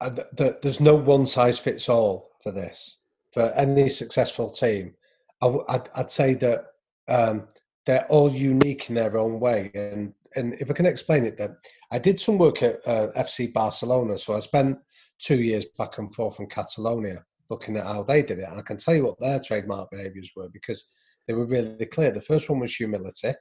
[0.01, 3.05] that there's no one size fits all for this.
[3.33, 4.94] For any successful team,
[5.42, 6.64] Would say that
[7.09, 7.48] um,
[7.87, 9.70] they're all unique in their own way.
[9.74, 11.57] And and if I can explain it, then
[11.90, 14.18] I did some work at uh, FC Barcelona.
[14.18, 14.79] So I spent
[15.18, 18.62] two years back and forth from Catalonia looking at how they did it, and I
[18.62, 20.87] can tell you what their trademark behaviours were because
[21.27, 22.11] they were really clear.
[22.11, 23.33] The first one was humility.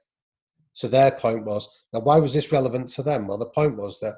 [0.74, 3.28] So their point was now why was this relevant to them?
[3.28, 4.16] Well, the point was that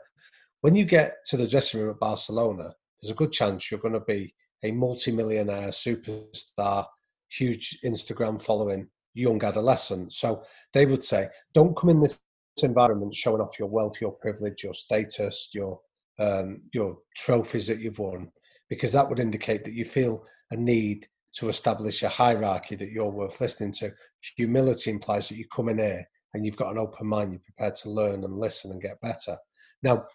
[0.61, 3.93] when you get to the dressing room at Barcelona, there's a good chance you're going
[3.93, 6.85] to be a multi-millionaire superstar,
[7.29, 10.13] huge Instagram following, young adolescent.
[10.13, 12.21] So they would say, don't come in this
[12.61, 15.79] environment showing off your wealth, your privilege, your status, your
[16.19, 18.29] um, your trophies that you've won,
[18.69, 23.09] because that would indicate that you feel a need to establish a hierarchy that you're
[23.09, 23.93] worth listening to.
[24.35, 27.75] Humility implies that you come in here and you've got an open mind, you're prepared
[27.75, 29.37] to learn and listen and get better.
[29.81, 30.07] Now,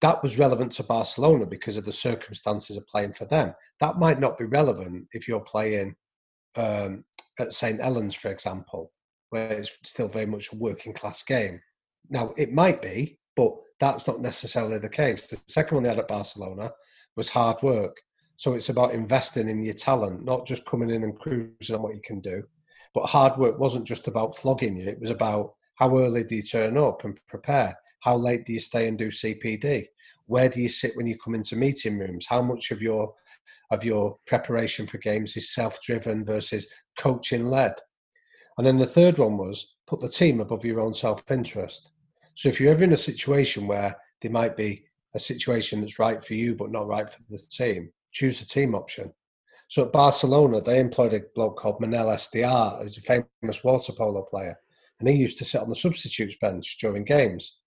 [0.00, 3.54] that was relevant to Barcelona because of the circumstances of playing for them.
[3.80, 5.96] That might not be relevant if you're playing
[6.56, 7.04] um,
[7.38, 7.80] at St.
[7.80, 8.92] Helens, for example,
[9.30, 11.60] where it's still very much a working class game.
[12.10, 15.26] Now, it might be, but that's not necessarily the case.
[15.26, 16.72] The second one they had at Barcelona
[17.16, 17.96] was hard work.
[18.36, 21.94] So it's about investing in your talent, not just coming in and cruising on what
[21.94, 22.42] you can do.
[22.94, 26.42] But hard work wasn't just about flogging you, it was about how early do you
[26.42, 27.76] turn up and prepare?
[28.00, 29.86] How late do you stay and do CPD?
[30.28, 32.26] Where do you sit when you come into meeting rooms?
[32.26, 33.14] How much of your
[33.70, 37.72] of your preparation for games is self-driven versus coaching led?
[38.56, 41.92] And then the third one was put the team above your own self-interest.
[42.34, 46.22] So if you're ever in a situation where there might be a situation that's right
[46.22, 49.12] for you but not right for the team, choose the team option.
[49.68, 54.22] So at Barcelona, they employed a bloke called Manel Estiarte, who's a famous water polo
[54.22, 54.58] player,
[54.98, 57.57] and he used to sit on the substitutes bench during games.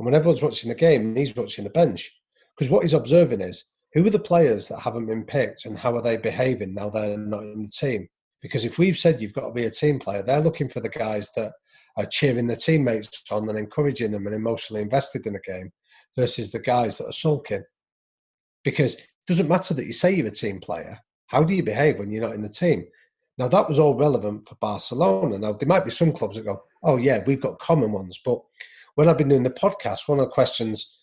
[0.00, 2.10] And when everyone's watching the game, he's watching the bench
[2.56, 5.94] because what he's observing is who are the players that haven't been picked and how
[5.94, 8.08] are they behaving now they're not in the team.
[8.40, 10.88] Because if we've said you've got to be a team player, they're looking for the
[10.88, 11.52] guys that
[11.98, 15.70] are cheering their teammates on and encouraging them and emotionally invested in the game
[16.16, 17.62] versus the guys that are sulking.
[18.64, 20.98] Because it doesn't matter that you say you're a team player.
[21.26, 22.86] How do you behave when you're not in the team?
[23.36, 25.36] Now, that was all relevant for Barcelona.
[25.36, 28.18] Now, there might be some clubs that go, oh, yeah, we've got common ones.
[28.24, 28.40] But
[29.00, 30.98] when I've been doing the podcast, one of the questions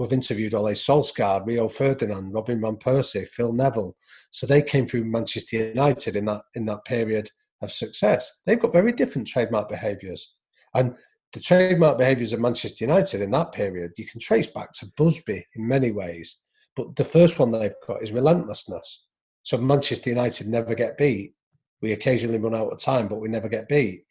[0.00, 3.94] we've interviewed Ole Solskjaer, Rio Ferdinand, Robin Van Persie, Phil Neville.
[4.32, 7.30] So they came through Manchester United in that in that period
[7.62, 8.40] of success.
[8.46, 10.34] They've got very different trademark behaviours.
[10.74, 10.96] And
[11.32, 15.46] the trademark behaviours of Manchester United in that period, you can trace back to Busby
[15.54, 16.38] in many ways.
[16.74, 19.06] But the first one they've got is relentlessness.
[19.44, 21.34] So Manchester United never get beat.
[21.80, 24.02] We occasionally run out of time, but we never get beat.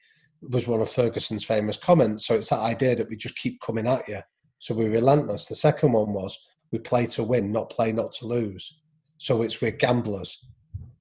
[0.50, 2.26] Was one of Ferguson's famous comments.
[2.26, 4.22] So it's that idea that we just keep coming at you.
[4.60, 5.48] So we're relentless.
[5.48, 6.38] The second one was
[6.72, 8.80] we play to win, not play not to lose.
[9.18, 10.46] So it's we're gamblers.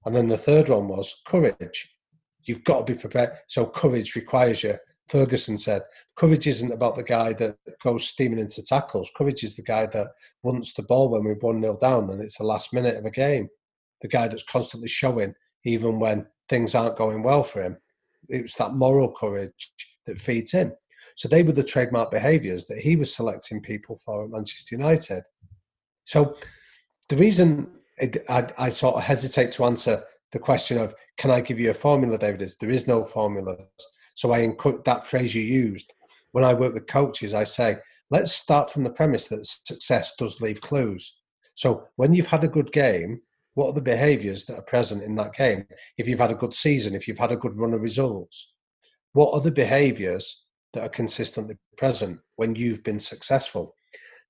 [0.04, 1.96] And then the third one was courage.
[2.42, 3.30] You've got to be prepared.
[3.48, 4.76] So courage requires you.
[5.08, 5.82] Ferguson said,
[6.16, 9.10] courage isn't about the guy that goes steaming into tackles.
[9.14, 10.08] Courage is the guy that
[10.42, 13.10] wants the ball when we're 1 0 down and it's the last minute of a
[13.10, 13.48] game.
[14.00, 17.78] The guy that's constantly showing, even when things aren't going well for him.
[18.28, 19.72] It's that moral courage
[20.06, 20.72] that feeds him.
[21.16, 25.22] So they were the trademark behaviours that he was selecting people for at Manchester United.
[26.04, 26.36] So
[27.08, 31.40] the reason it, I, I sort of hesitate to answer the question of can I
[31.40, 33.56] give you a formula, David, is there is no formula.
[34.14, 35.92] So I include that phrase you used,
[36.32, 37.78] when I work with coaches, I say,
[38.10, 41.16] let's start from the premise that success does leave clues.
[41.54, 43.20] So when you've had a good game,
[43.54, 45.66] what are the behaviors that are present in that game?
[45.96, 48.52] If you've had a good season, if you've had a good run of results,
[49.12, 53.76] what are the behaviors that are consistently present when you've been successful?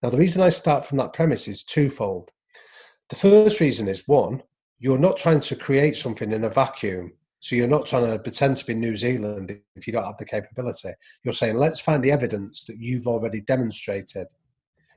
[0.02, 2.30] Now, the reason I start from that premise is twofold.
[3.08, 4.42] The first reason is one,
[4.78, 7.14] you're not trying to create something in a vacuum.
[7.40, 10.24] So you're not trying to pretend to be New Zealand if you don't have the
[10.24, 10.90] capability.
[11.22, 14.28] You're saying, let's find the evidence that you've already demonstrated.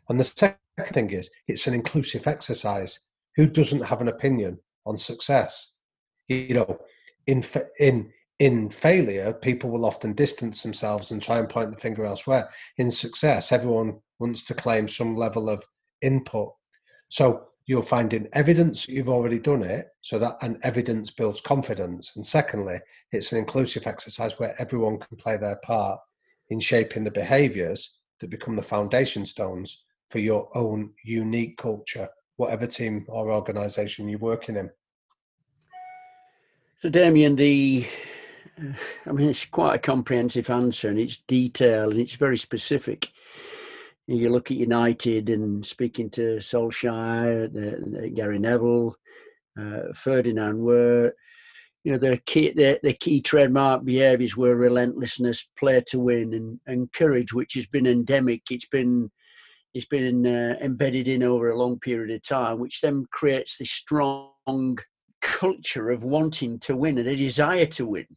[0.10, 0.58] And the second
[0.94, 3.02] thing is, it's an inclusive exercise.
[3.38, 5.76] Who doesn't have an opinion on success?
[6.28, 6.80] You know,
[7.26, 7.44] in
[7.80, 12.50] in in failure, people will often distance themselves and try and point the finger elsewhere.
[12.78, 15.66] In success, everyone wants to claim some level of
[16.02, 16.54] input.
[17.10, 22.14] So you're finding evidence you've already done it, so that and evidence builds confidence.
[22.16, 22.80] And secondly,
[23.12, 26.00] it's an inclusive exercise where everyone can play their part
[26.50, 32.66] in shaping the behaviours that become the foundation stones for your own unique culture, whatever
[32.66, 34.70] team or organisation you're working in.
[36.80, 37.88] So, Damian, the
[39.06, 43.12] I mean, it's quite a comprehensive answer and it's detailed and it's very specific.
[44.08, 48.96] You look at United and speaking to Solskjaer, Gary Neville,
[49.60, 51.14] uh, Ferdinand were,
[51.84, 56.60] you know, the key the, the key trademark behaviours were relentlessness, play to win, and,
[56.68, 58.44] and courage, which has been endemic.
[58.50, 59.12] It's been
[59.74, 63.72] it's been uh, embedded in over a long period of time, which then creates this
[63.72, 64.78] strong
[65.22, 68.08] culture of wanting to win and a desire to win.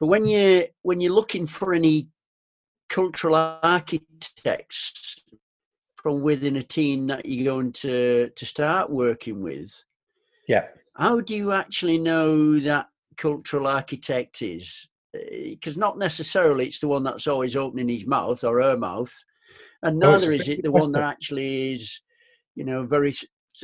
[0.00, 2.08] But when you when you're looking for any
[2.88, 5.16] cultural architects
[5.96, 9.74] from within a team that you're going to to start working with,
[10.46, 14.88] yeah, how do you actually know that cultural architect is?
[15.12, 19.12] Because eh, not necessarily it's the one that's always opening his mouth or her mouth,
[19.82, 22.00] and neither is it the one that actually is,
[22.54, 23.14] you know, very.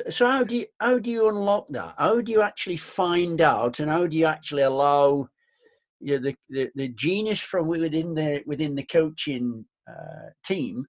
[0.09, 1.94] So how do you how do you unlock that?
[1.98, 5.29] How do you actually find out, and how do you actually allow
[6.00, 10.85] you know, the, the, the genius from within the within the coaching uh, team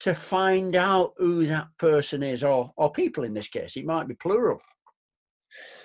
[0.00, 3.76] to find out who that person is, or or people in this case.
[3.76, 4.60] It might be plural.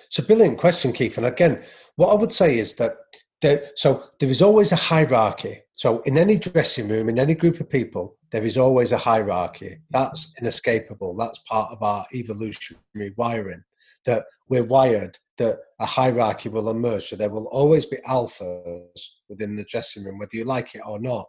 [0.06, 1.16] It's a brilliant question, Keith.
[1.16, 1.62] And again,
[1.96, 2.96] what I would say is that
[3.40, 5.62] there, so there is always a hierarchy.
[5.74, 9.78] So in any dressing room, in any group of people, there is always a hierarchy.
[9.90, 11.14] That's inescapable.
[11.14, 13.62] That's part of our evolutionary wiring.
[14.06, 17.08] That we're wired that a hierarchy will emerge.
[17.08, 20.98] So there will always be alphas within the dressing room, whether you like it or
[20.98, 21.28] not.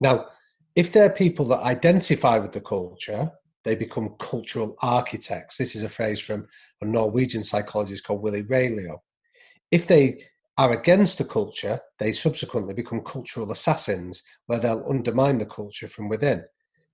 [0.00, 0.26] Now,
[0.76, 3.32] if there are people that identify with the culture,
[3.64, 5.56] they become cultural architects.
[5.56, 6.46] This is a phrase from
[6.80, 8.98] a Norwegian psychologist called Willi Railo.
[9.70, 10.24] If they
[10.58, 16.08] are against the culture, they subsequently become cultural assassins, where they'll undermine the culture from
[16.08, 16.44] within.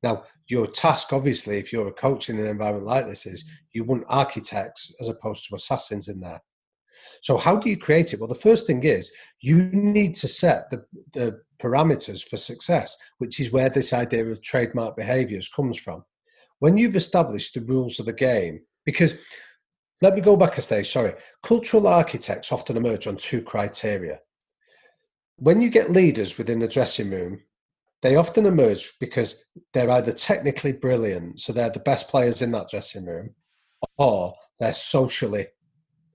[0.02, 3.84] Now, your task, obviously, if you're a coach in an environment like this, is you
[3.84, 6.42] want architects as opposed to assassins in there.
[7.22, 8.20] So, how do you create it?
[8.20, 13.40] Well, the first thing is you need to set the, the parameters for success, which
[13.40, 16.04] is where this idea of trademark behaviors comes from.
[16.58, 19.16] When you've established the rules of the game, because
[20.00, 21.14] let me go back a stage, sorry.
[21.42, 24.20] Cultural architects often emerge on two criteria.
[25.36, 27.40] When you get leaders within the dressing room
[28.04, 32.68] they often emerge because they're either technically brilliant, so they're the best players in that
[32.68, 33.30] dressing room,
[33.96, 35.46] or they're socially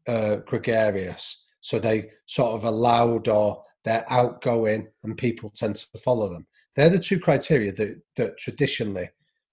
[0.07, 6.29] uh, gregarious, so they sort of allowed or they're outgoing and people tend to follow
[6.29, 6.45] them.
[6.75, 9.09] They're the two criteria that, that traditionally,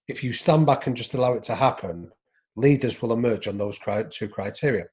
[0.07, 2.11] if you stand back and just allow it to happen,
[2.57, 4.85] leaders will emerge on those two criteria.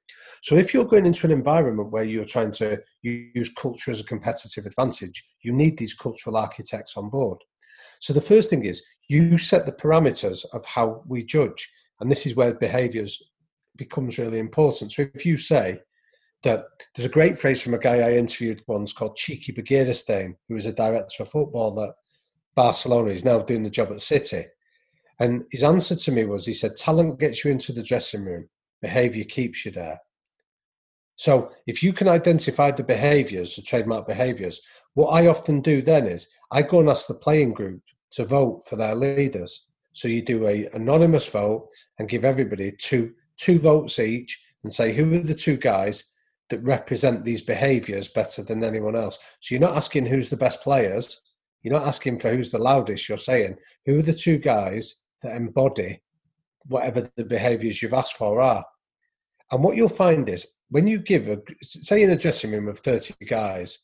[0.43, 4.05] So if you're going into an environment where you're trying to use culture as a
[4.05, 7.39] competitive advantage, you need these cultural architects on board.
[8.01, 12.27] So the first thing is you set the parameters of how we judge, and this
[12.27, 13.23] is where behaviours
[13.77, 14.93] becomes really important.
[14.93, 15.81] So if you say
[16.43, 20.55] that there's a great phrase from a guy I interviewed once called Txiki Begiristain, who
[20.55, 21.95] was a director of football at
[22.55, 23.11] Barcelona.
[23.11, 24.45] He's now doing the job at City.
[25.21, 28.49] And his answer to me was, he said, talent gets you into the dressing room,
[28.83, 30.01] behavior keeps you there.
[31.17, 34.61] So if you can identify the behaviors, the trademark behaviors,
[34.95, 37.83] what I often do then is I go and ask the playing group
[38.13, 39.67] to vote for their leaders.
[39.93, 41.69] So you do a anonymous vote
[41.99, 46.13] and give everybody two two votes each and say who are the two guys
[46.51, 49.19] that represent these behaviors better than anyone else.
[49.41, 51.21] So you're not asking who's the best players,
[51.63, 55.37] you're not asking for who's the loudest, you're saying who are the two guys that
[55.37, 56.01] embody
[56.67, 58.65] whatever the behaviors you've asked for are.
[59.51, 62.79] And what you'll find is when you give a, say in a dressing room of
[62.79, 63.79] 30 guys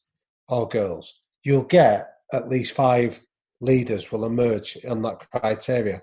[0.48, 3.20] or girls, you'll get at least five
[3.60, 6.02] leaders will emerge on that criteria.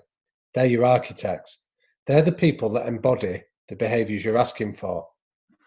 [0.54, 1.64] They're your architects.
[2.06, 5.06] They're the people that embody the behaviors you're asking for.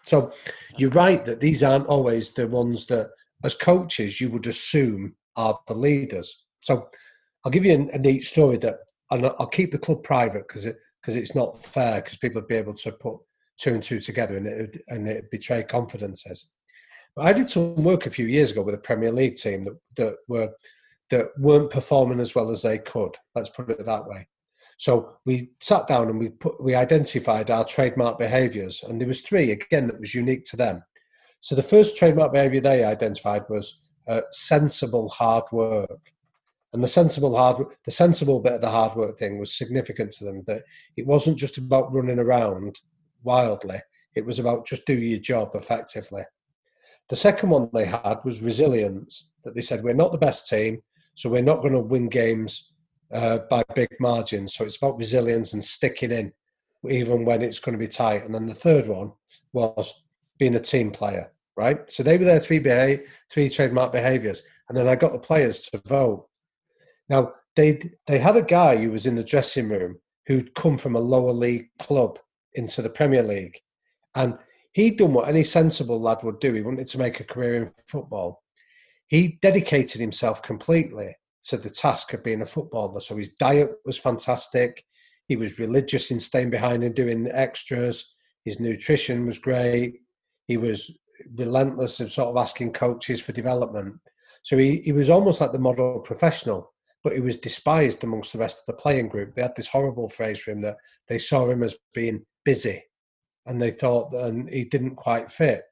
[0.04, 0.32] So
[0.76, 3.10] you're right that these aren't always the ones that,
[3.44, 6.44] as coaches, you would assume are the leaders.
[6.60, 6.88] So
[7.44, 8.78] I'll give you a, a neat story that,
[9.10, 12.48] and I'll keep the club private because it because it's not fair because people would
[12.48, 13.16] be able to put
[13.58, 16.50] two and two together and it and it betray confidences.
[17.14, 19.78] But I did some work a few years ago with a Premier League team that,
[19.96, 20.50] that were
[21.10, 23.16] that weren't performing as well as they could.
[23.34, 24.28] Let's put it that way.
[24.78, 29.20] So we sat down and we put we identified our trademark behaviours, and there was
[29.20, 30.82] three again that was unique to them.
[31.40, 36.11] So the first trademark behaviour they identified was uh, sensible hard work,
[36.72, 40.24] and the sensible hard the sensible bit of the hard work thing was significant to
[40.24, 40.42] them.
[40.46, 40.62] That
[40.96, 42.80] it wasn't just about running around
[43.22, 43.80] wildly;
[44.14, 46.22] it was about just do your job effectively.
[47.08, 49.32] The second one they had was resilience.
[49.44, 50.82] That they said we're not the best team,
[51.14, 52.72] so we're not going to win games
[53.12, 54.54] uh, by big margins.
[54.54, 56.32] So it's about resilience and sticking in,
[56.88, 58.24] even when it's going to be tight.
[58.24, 59.12] And then the third one
[59.52, 60.04] was
[60.38, 61.78] being a team player, right?
[61.92, 65.60] So they were their three behavior, three trademark behaviors, and then I got the players
[65.68, 66.28] to vote.
[67.12, 70.96] Now they they had a guy who was in the dressing room who'd come from
[70.96, 72.18] a lower league club
[72.54, 73.58] into the Premier League,
[74.14, 74.38] and
[74.72, 76.54] he'd done what any sensible lad would do.
[76.54, 78.42] He wanted to make a career in football.
[79.08, 81.14] He dedicated himself completely
[81.48, 83.00] to the task of being a footballer.
[83.00, 84.82] So his diet was fantastic.
[85.26, 88.14] He was religious in staying behind and doing extras.
[88.46, 90.00] His nutrition was great.
[90.46, 90.90] He was
[91.34, 93.96] relentless of sort of asking coaches for development.
[94.44, 96.71] So he, he was almost like the model professional,
[97.02, 99.34] but he was despised amongst the rest of the playing group.
[99.34, 100.76] They had this horrible phrase for him that
[101.08, 102.82] they saw him as being busy
[103.46, 105.64] and they thought that he didn't quite fit.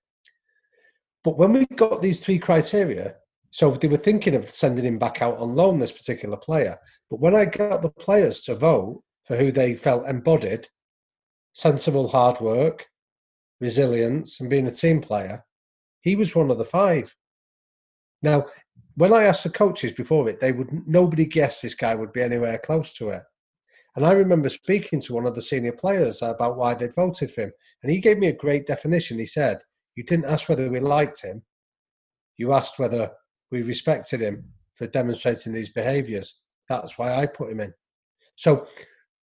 [1.22, 3.14] But when we got these three criteria,
[3.50, 6.78] so they were thinking of sending him back out on loan, this particular player.
[7.10, 10.68] But when I got the players to vote for who they felt embodied
[11.52, 12.86] sensible hard work,
[13.60, 15.44] resilience, and being a team player,
[16.00, 17.14] he was one of the five.
[18.22, 18.46] Now,
[19.00, 22.20] when I asked the coaches before it, they would nobody guessed this guy would be
[22.20, 23.22] anywhere close to it.
[23.96, 27.44] And I remember speaking to one of the senior players about why they'd voted for
[27.44, 27.52] him.
[27.82, 29.18] And he gave me a great definition.
[29.18, 29.62] He said,
[29.96, 31.42] You didn't ask whether we liked him,
[32.36, 33.10] you asked whether
[33.50, 34.44] we respected him
[34.74, 36.40] for demonstrating these behaviours.
[36.68, 37.72] That's why I put him in.
[38.36, 38.66] So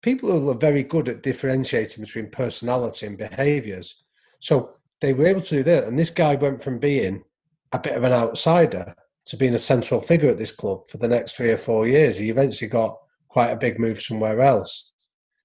[0.02, 4.02] people are very good at differentiating between personality and behaviours.
[4.40, 5.84] So they were able to do that.
[5.84, 7.22] And this guy went from being
[7.70, 8.96] a bit of an outsider
[9.30, 12.18] to being a central figure at this club for the next three or four years.
[12.18, 14.92] He eventually got quite a big move somewhere else.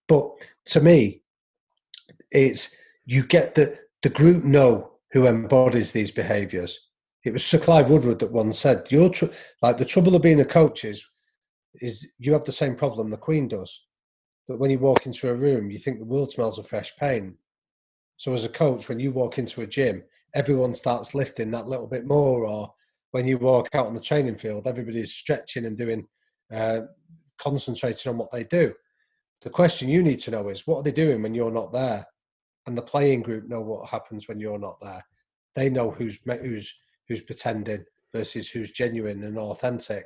[0.07, 0.27] But
[0.65, 1.21] to me,
[2.31, 2.75] it's
[3.05, 6.79] you get the the group know who embodies these behaviours.
[7.23, 9.25] It was Sir Clive Woodward that once said, "Your tr-
[9.61, 11.07] like the trouble of being a coach is,
[11.75, 13.83] is you have the same problem the Queen does.
[14.47, 17.35] That when you walk into a room, you think the world smells of fresh paint.
[18.17, 21.87] So as a coach, when you walk into a gym, everyone starts lifting that little
[21.87, 22.47] bit more.
[22.47, 22.73] Or
[23.15, 26.05] when you walk out on the training field, everybody's stretching and doing,
[26.51, 26.81] uh,
[27.37, 28.73] concentrating on what they do.
[29.41, 32.05] The question you need to know is, what are they doing when you're not there?
[32.67, 35.01] And the playing group know what happens when you're not there.
[35.55, 36.75] They know who's who's
[37.07, 40.03] who's pretending versus who's genuine and authentic.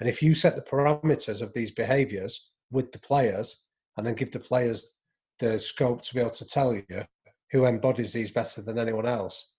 [0.00, 3.62] And if you set the parameters of these behaviors with the players
[3.96, 4.96] and then give the players
[5.38, 7.04] the scope to be able to tell you
[7.52, 9.52] who embodies these better than anyone else,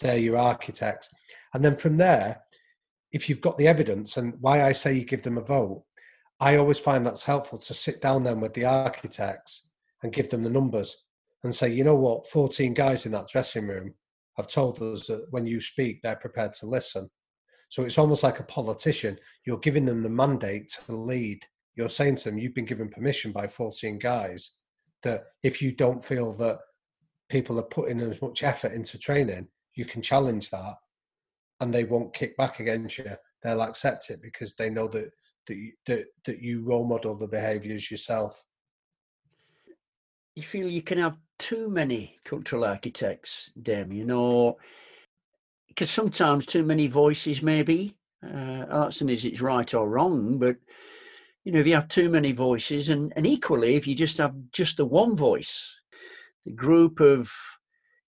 [0.00, 1.10] they're your architects.
[1.52, 2.42] And then from there,
[3.12, 5.84] if you've got the evidence and why I say you give them a vote,
[6.40, 9.70] I always find that's helpful to sit down then with the architects
[10.02, 10.96] and give them the numbers
[11.44, 13.94] and say, you know what, 14 guys in that dressing room
[14.36, 17.08] have told us that when you speak, they're prepared to listen.
[17.70, 19.18] So it's almost like a politician.
[19.46, 21.44] You're giving them the mandate to lead.
[21.74, 24.52] You're saying to them, you've been given permission by 14 guys
[25.02, 26.58] that if you don't feel that
[27.28, 30.74] people are putting as much effort into training, you can challenge that
[31.60, 33.10] and they won't kick back against you.
[33.42, 35.10] They'll accept it because they know that
[35.46, 38.42] that you, that, that you role model the behaviours yourself.
[40.34, 44.56] You feel you can have too many cultural architects, Damian, or
[45.68, 47.96] because sometimes too many voices, maybe.
[48.24, 50.56] Uh, arts and is it's right or wrong, but
[51.44, 54.34] you know, if you have too many voices, and, and equally, if you just have
[54.50, 55.76] just the one voice,
[56.44, 57.30] the group of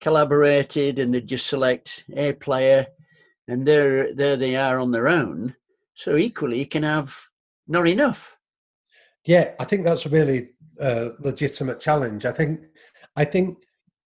[0.01, 2.87] collaborated and they just select a player,
[3.49, 5.55] and there there they are on their own.
[5.95, 7.29] So equally, you can have
[7.67, 8.37] not enough.
[9.25, 12.27] Yeah, I think that's a really uh, legitimate challenge.
[12.27, 12.61] I think
[13.17, 13.59] I think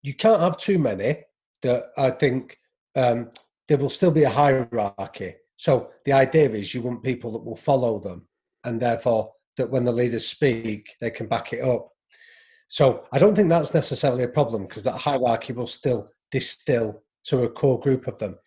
[0.02, 1.24] you can't have too many.
[1.62, 2.58] That I think
[2.96, 3.30] um,
[3.68, 5.34] there will still be a hierarchy.
[5.56, 8.26] So the idea is you want people that will follow them.
[8.64, 11.88] and therefore that when the leaders speak, they can back it up.
[12.68, 17.42] So I don't think that's necessarily a problem because that hierarchy will still distill to
[17.42, 18.38] a core group of them.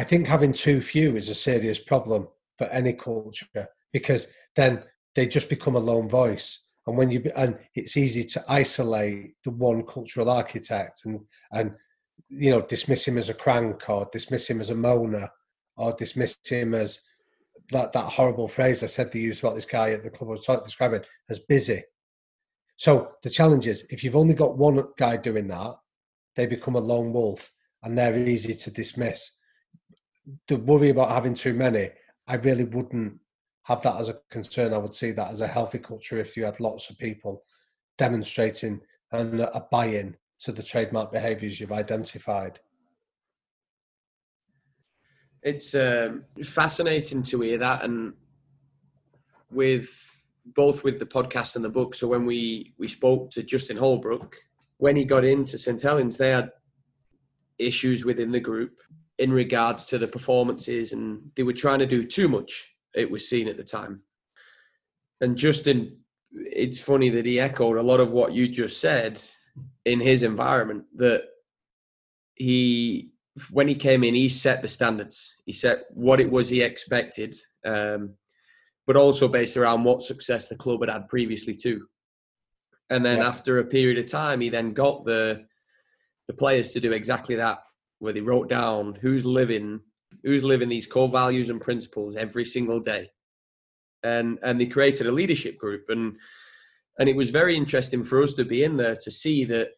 [0.00, 2.26] I think having too few is a serious problem
[2.56, 4.82] for any culture because then
[5.14, 6.58] they just become a lone voice.
[6.86, 11.20] And when you and it's easy to isolate the one cultural architect and
[11.52, 11.74] and
[12.30, 15.28] you know dismiss him as a crank or dismiss him as a moaner
[15.76, 17.02] or dismiss him as
[17.70, 20.30] that that horrible phrase I said they used about this guy at the club I
[20.30, 21.82] was talking, describing as busy.
[22.76, 25.74] So the challenge is if you've only got one guy doing that,
[26.36, 29.32] they become a lone wolf and they're easy to dismiss.
[30.48, 31.90] The worry about having too many,
[32.26, 33.18] I really wouldn't
[33.64, 34.72] have that as a concern.
[34.72, 37.44] I would see that as a healthy culture if you had lots of people
[37.98, 38.80] demonstrating
[39.12, 42.58] and a buy-in to the trademark behaviours you've identified.
[45.42, 48.12] It's um, fascinating to hear that, and
[49.50, 50.22] with
[50.54, 51.94] both with the podcast and the book.
[51.94, 54.36] So when we we spoke to Justin Holbrook,
[54.78, 56.50] when he got into St Helens, they had
[57.58, 58.80] issues within the group
[59.20, 62.68] in regards to the performances, and they were trying to do too much.
[62.94, 64.02] It was seen at the time,
[65.20, 65.98] and Justin,
[66.32, 69.20] it's funny that he echoed a lot of what you just said
[69.84, 70.84] in his environment.
[70.96, 71.24] That
[72.34, 73.10] he
[73.50, 75.36] when he came in, he set the standards.
[75.44, 78.14] He set what it was he expected, um,
[78.86, 81.86] but also based around what success the club had had previously too.
[82.88, 83.28] And then yeah.
[83.28, 85.44] after a period of time, he then got the
[86.26, 87.58] the players to do exactly that,
[88.00, 89.80] where they wrote down who's living
[90.24, 93.08] who's living these core values and principles every single day,
[94.02, 96.16] and and they created a leadership group and
[96.98, 99.70] and it was very interesting for us to be in there to see that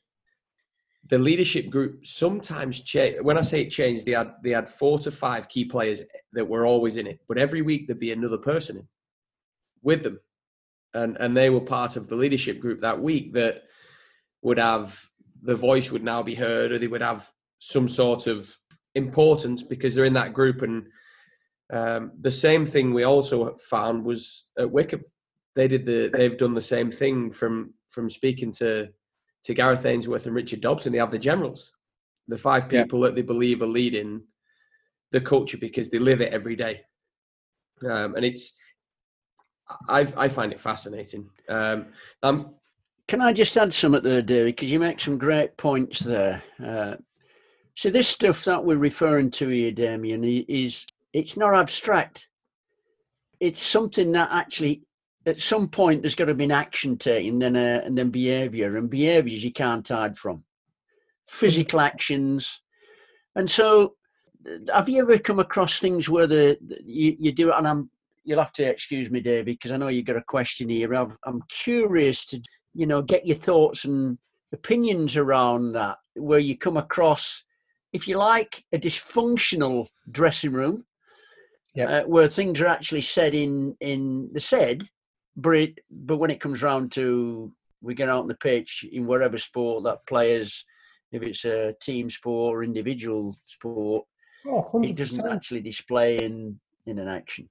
[1.06, 3.20] the leadership group sometimes change.
[3.22, 6.02] When I say it changed, they had they had four to five key players
[6.32, 8.88] that were always in it, but every week there'd be another person in
[9.82, 10.20] with them,
[10.94, 13.62] and and they were part of the leadership group that week that
[14.42, 15.08] would have
[15.42, 17.28] the voice would now be heard, or they would have
[17.64, 18.52] some sort of
[18.96, 20.62] importance because they're in that group.
[20.62, 20.86] And
[21.72, 25.04] um, the same thing we also found was at Wycombe.
[25.54, 28.88] They did the they've done the same thing from from speaking to
[29.44, 31.72] to Gareth Ainsworth and Richard Dobson, they have the generals,
[32.28, 33.06] the five people yeah.
[33.06, 34.22] that they believe are leading
[35.10, 36.82] the culture because they live it every day.
[37.84, 38.56] Um, and it's,
[39.88, 41.28] I, I find it fascinating.
[41.48, 41.86] Um,
[42.22, 42.54] um,
[43.08, 44.54] Can I just add something there, David?
[44.54, 46.42] Because you make some great points there.
[46.64, 46.94] Uh,
[47.74, 52.28] so this stuff that we're referring to here, Damian, is it's not abstract.
[53.40, 54.82] It's something that actually
[55.26, 58.76] at some point there's got to be an action taken then uh, and then behavior
[58.76, 60.44] and behaviors you can't hide from.
[61.28, 62.60] Physical actions.
[63.36, 63.94] And so
[64.72, 67.90] have you ever come across things where the, you, you do it and i'm
[68.24, 70.92] you'll have to excuse me david because i know you've got a question here.
[70.94, 72.42] I'm, I'm curious to
[72.74, 74.18] you know get your thoughts and
[74.52, 77.44] opinions around that where you come across
[77.92, 80.84] if you like a dysfunctional dressing room
[81.74, 81.88] yep.
[81.88, 84.82] uh, where things are actually said in in the said
[85.36, 89.06] but it, but when it comes round to we get out on the pitch in
[89.06, 90.64] whatever sport that players,
[91.10, 94.04] if it's a team sport or individual sport,
[94.46, 97.48] oh, it doesn't actually display in in an action.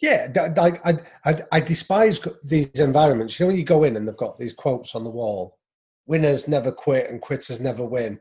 [0.00, 3.38] Yeah, I, I, I, I despise these environments.
[3.38, 5.58] You know, when you go in and they've got these quotes on the wall
[6.06, 8.20] winners never quit and quitters never win.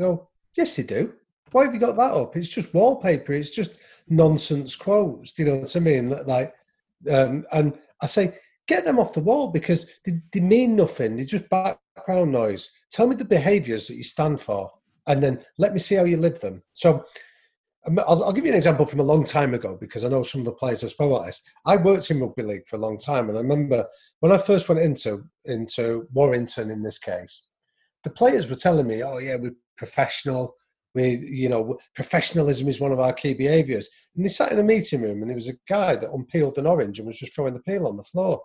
[0.00, 1.12] Go, yes, they do.
[1.52, 2.36] Why have you got that up?
[2.36, 3.34] It's just wallpaper.
[3.34, 3.72] It's just
[4.08, 5.32] nonsense quotes.
[5.32, 6.08] Do you know what I mean?
[6.26, 6.54] Like,
[7.10, 8.34] um, and I say,
[8.66, 11.16] get them off the wall because they, they mean nothing.
[11.16, 12.70] They're just background noise.
[12.90, 14.70] Tell me the behaviours that you stand for,
[15.06, 16.62] and then let me see how you live them.
[16.72, 17.04] So
[17.86, 20.22] um, I'll, I'll, give you an example from a long time ago because I know
[20.22, 21.42] some of the players have spoken about this.
[21.66, 23.86] I worked in rugby league for a long time, and I remember
[24.20, 27.42] when I first went into into Warrington in this case,
[28.04, 30.54] the players were telling me, "Oh yeah, we're professional
[30.94, 33.88] we you know professionalism is one of our key behaviors.
[34.14, 36.66] And they sat in a meeting room and there was a guy that unpeeled an
[36.66, 38.42] orange and was just throwing the peel on the floor.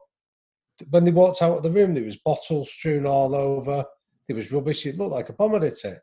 [0.89, 3.83] When they walked out of the room there was bottles strewn all over.
[4.27, 4.85] There was rubbish.
[4.85, 5.99] It looked like a bomb had hit it.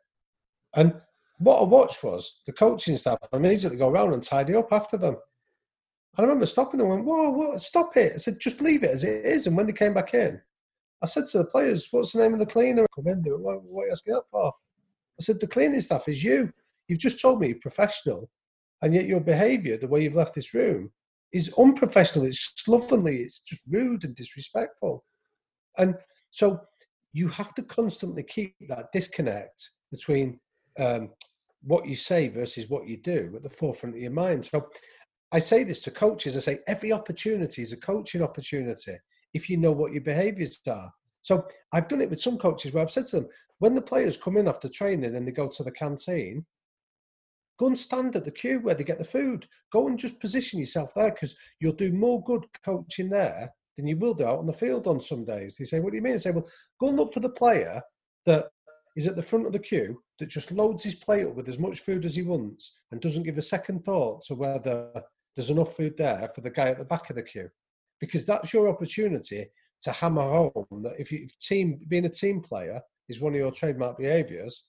[0.75, 0.93] And
[1.39, 5.17] what i watched was the coaching staff immediately go around and tidy up after them.
[6.15, 8.13] I remember stopping them and went whoa whoa stop it.
[8.13, 9.47] I said just leave it as it is.
[9.47, 10.39] And when they came back in
[11.01, 12.85] i said to the players what's the name of the cleaner?
[12.95, 14.53] Come in what, what are you asking that for
[15.19, 16.51] I said, the cleaning staff is you.
[16.87, 18.29] You've just told me you're professional,
[18.81, 20.91] and yet your behaviour, the way you've left this room,
[21.31, 22.25] is unprofessional.
[22.25, 23.17] It's slovenly.
[23.17, 25.03] It's just rude and disrespectful.
[25.77, 25.95] And
[26.29, 26.59] so
[27.13, 30.39] you have to constantly keep that disconnect between
[30.79, 31.11] um,
[31.63, 34.45] what you say versus what you do at the forefront of your mind.
[34.45, 34.67] So
[35.31, 36.35] I say this to coaches.
[36.35, 38.97] I say every opportunity is a coaching opportunity
[39.33, 40.91] if you know what your behaviours are.
[41.23, 44.17] So I've done it with some coaches where I've said to them, when the players
[44.17, 46.45] come in after training and they go to the canteen,
[47.57, 49.47] go and stand at the queue where they get the food.
[49.71, 53.95] Go and just position yourself there because you'll do more good coaching there than you
[53.97, 55.55] will do out on the field on some days.
[55.55, 56.19] They say, What do you mean?
[56.19, 56.47] Say, Well,
[56.79, 57.81] go and look for the player
[58.25, 58.47] that
[58.97, 61.57] is at the front of the queue that just loads his plate up with as
[61.57, 64.91] much food as he wants and doesn't give a second thought to whether
[65.35, 67.49] there's enough food there for the guy at the back of the queue.
[67.99, 69.45] Because that's your opportunity
[69.83, 73.51] to hammer home that if you team being a team player is one of your
[73.51, 74.63] trademark behaviours,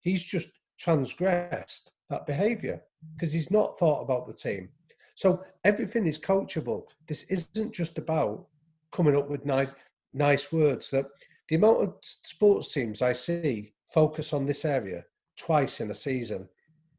[0.00, 0.48] he's just
[0.78, 2.80] transgressed that behaviour
[3.14, 4.68] because he's not thought about the team.
[5.14, 6.82] So everything is coachable.
[7.08, 8.46] This isn't just about
[8.92, 9.72] coming up with nice
[10.12, 10.90] nice words.
[10.90, 11.06] That
[11.48, 15.04] the amount of sports teams I see focus on this area
[15.38, 16.48] twice in a season,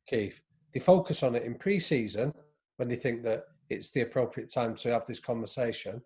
[0.07, 0.41] Keith.
[0.74, 2.34] They focus on it in pre-season
[2.78, 6.01] when they think that it's the appropriate time to have this conversation.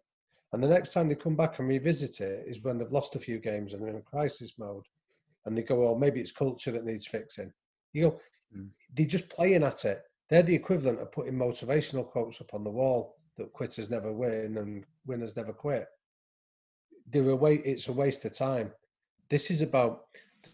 [0.53, 3.19] And the next time they come back and revisit it is when they've lost a
[3.19, 4.83] few games and they're in a crisis mode.
[5.45, 7.51] And they go, well, maybe it's culture that needs fixing.
[7.93, 8.19] You go,
[8.55, 8.67] mm.
[8.93, 10.03] they're just playing at it.
[10.29, 14.57] They're the equivalent of putting motivational quotes up on the wall that quitters never win
[14.57, 15.87] and winners never quit.
[17.09, 18.71] They're a way, it's a waste of time.
[19.29, 20.03] This is about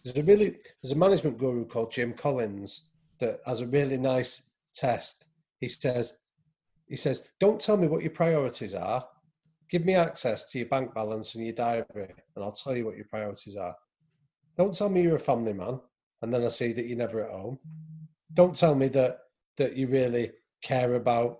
[0.04, 2.86] there's a really there's a management guru called Jim Collins
[3.20, 4.44] that has a really nice
[4.74, 5.26] test.
[5.60, 6.18] He says
[6.88, 9.06] he says, Don't tell me what your priorities are.
[9.70, 12.96] Give me access to your bank balance and your diary, and I'll tell you what
[12.96, 13.76] your priorities are.
[14.58, 15.80] Don't tell me you're a family man,
[16.22, 17.60] and then I see that you're never at home.
[18.34, 19.20] Don't tell me that
[19.58, 21.40] that you really care about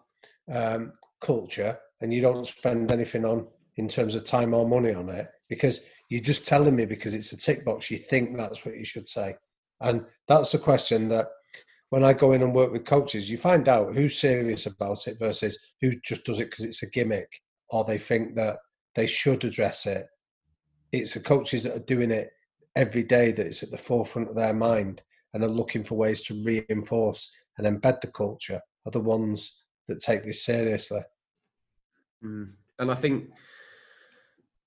[0.52, 5.08] um, culture and you don't spend anything on in terms of time or money on
[5.10, 7.92] it because you're just telling me because it's a tick box.
[7.92, 9.36] You think that's what you should say,
[9.82, 11.30] and that's the question that
[11.90, 15.18] when I go in and work with coaches, you find out who's serious about it
[15.18, 18.58] versus who just does it because it's a gimmick or they think that
[18.96, 20.08] they should address it.
[20.92, 22.32] It's the coaches that are doing it
[22.76, 25.02] every day that it's at the forefront of their mind
[25.34, 30.00] and are looking for ways to reinforce and embed the culture are the ones that
[30.00, 31.02] take this seriously.
[32.24, 32.52] Mm.
[32.80, 33.32] And I think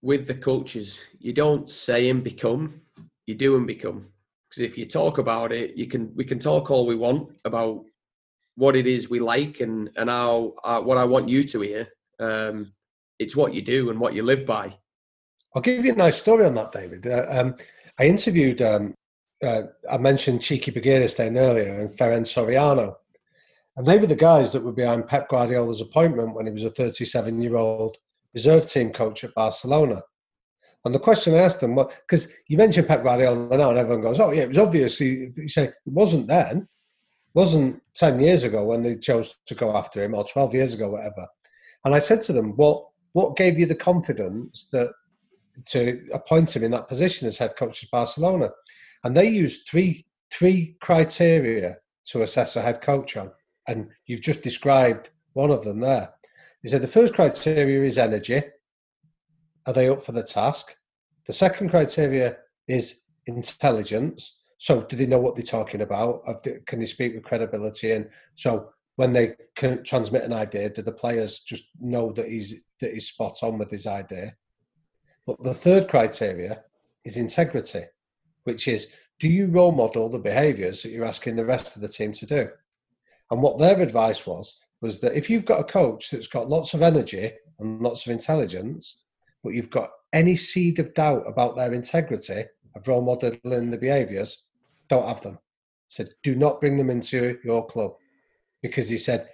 [0.03, 2.83] with the coaches, you don't say and become,
[3.27, 4.09] you do and become
[4.51, 7.85] because if you talk about it, you can we can talk all we want about
[8.57, 11.89] what it is we like and and how uh, what I want you to hear.
[12.19, 12.73] Um,
[13.21, 14.75] it's what you do and what you live by.
[15.55, 17.07] I'll give you a nice story on that, David.
[17.07, 17.55] Uh, um,
[18.01, 18.62] I interviewed.
[18.62, 18.95] Um,
[19.45, 22.95] uh, I mentioned Cheeky Txiki Begiristain earlier and Ferran Soriano,
[23.77, 26.71] and they were the guys that were behind Pep Guardiola's appointment when he was a
[26.71, 27.97] 37-year-old
[28.35, 30.03] reserve team coach at Barcelona.
[30.85, 34.03] And the question I asked them, what because you mentioned Pep Guardiola now, and everyone
[34.03, 38.45] goes, "Oh yeah, it was obvious." You, say it wasn't then, it wasn't ten years
[38.45, 41.27] ago when they chose to go after him, or twelve years ago, whatever.
[41.85, 44.93] And I said to them, "What what gave you the confidence that
[45.67, 48.51] to appoint him in that position as head coach of Barcelona?"
[49.05, 53.31] And they used three three criteria to assess a head coach on,
[53.67, 56.11] and you've just described one of them there.
[56.63, 58.43] They said the first criteria is energy
[59.67, 60.75] are they up for the task?
[61.27, 64.39] The second criteria is intelligence.
[64.59, 66.23] So, do they know what they're talking about?
[66.67, 67.93] Can they speak with credibility?
[67.93, 72.63] And so, when they can transmit an idea, do the players just know that he's
[72.81, 74.37] that he's spot on with his idea?
[75.26, 76.64] But the third criteria
[77.05, 77.85] is integrity,
[78.45, 81.89] which is do you role model the behaviours that you're asking the rest of the
[81.89, 82.49] team to do?
[83.31, 86.72] And what their advice was was that if you've got a coach that's got lots
[86.72, 89.03] of energy and lots of intelligence,
[89.45, 94.47] but you've got any seed of doubt about their integrity of role modeling the behaviours,
[94.89, 95.35] don't have them.
[95.35, 97.93] He said, do not bring them into your club
[98.62, 99.28] because he said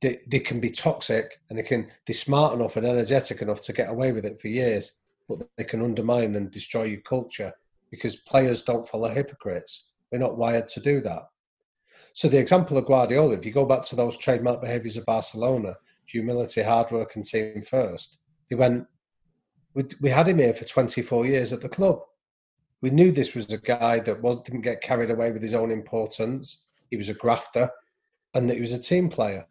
[0.00, 3.72] they, they can be toxic and they can be smart enough and energetic enough to
[3.72, 4.92] get away with it for years,
[5.28, 7.52] but they can undermine and destroy your culture
[7.90, 9.88] because players don't follow hypocrites.
[10.10, 11.28] They're not wired to do that.
[12.12, 15.76] So the example of Guardiola, if you go back to those trademark behaviours of Barcelona,
[16.06, 18.86] humility, hard work, and team first, he went,
[20.00, 22.00] we, had him here for 24 years at the club.
[22.80, 26.64] We knew this was a guy that didn't get carried away with his own importance.
[26.90, 27.70] He was a grafter
[28.34, 29.46] and that he was a team player.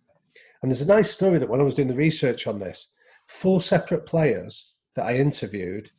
[0.62, 2.91] And there's a nice story that when I was doing the research on this,
[3.28, 5.91] four separate players that I interviewed